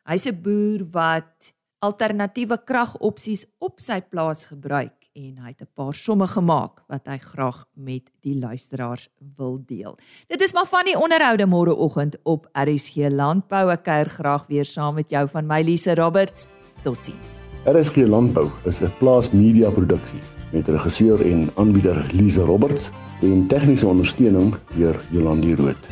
Hy's 0.09 0.25
'n 0.25 0.41
boer 0.41 0.81
wat 0.91 1.53
alternatiewe 1.79 2.57
kragopsies 2.65 3.45
op 3.59 3.79
sy 3.79 4.01
plaas 4.01 4.47
gebruik 4.49 4.97
en 5.13 5.37
hy 5.43 5.49
het 5.53 5.61
'n 5.61 5.69
paar 5.75 5.93
somme 5.93 6.27
gemaak 6.27 6.81
wat 6.87 7.05
hy 7.05 7.17
graag 7.17 7.65
met 7.75 8.09
die 8.21 8.39
luisteraars 8.39 9.09
wil 9.37 9.61
deel. 9.65 9.97
Dit 10.27 10.41
is 10.41 10.53
maar 10.53 10.65
van 10.65 10.85
die 10.85 10.97
onderhoude 10.97 11.45
môreoggend 11.45 12.17
op 12.23 12.47
RSG 12.53 13.09
Landbou. 13.09 13.69
Ek 13.69 13.83
kuier 13.83 14.09
graag 14.09 14.47
weer 14.47 14.65
saam 14.65 14.95
met 14.95 15.09
jou 15.09 15.27
van 15.27 15.45
my 15.45 15.61
Lise 15.61 15.95
Roberts. 15.95 16.47
Totsiens. 16.83 17.39
RSG 17.65 18.07
Landbou 18.07 18.49
is 18.65 18.81
'n 18.81 18.91
plaas 18.97 19.31
media 19.31 19.69
produksie 19.69 20.21
met 20.51 20.67
regisseur 20.67 21.21
en 21.21 21.49
aanbieder 21.55 22.09
Lise 22.11 22.41
Roberts 22.41 22.89
en 23.21 23.47
tegniese 23.47 23.87
ondersteuning 23.87 24.55
deur 24.75 24.99
Jolandi 25.11 25.55
Root. 25.55 25.87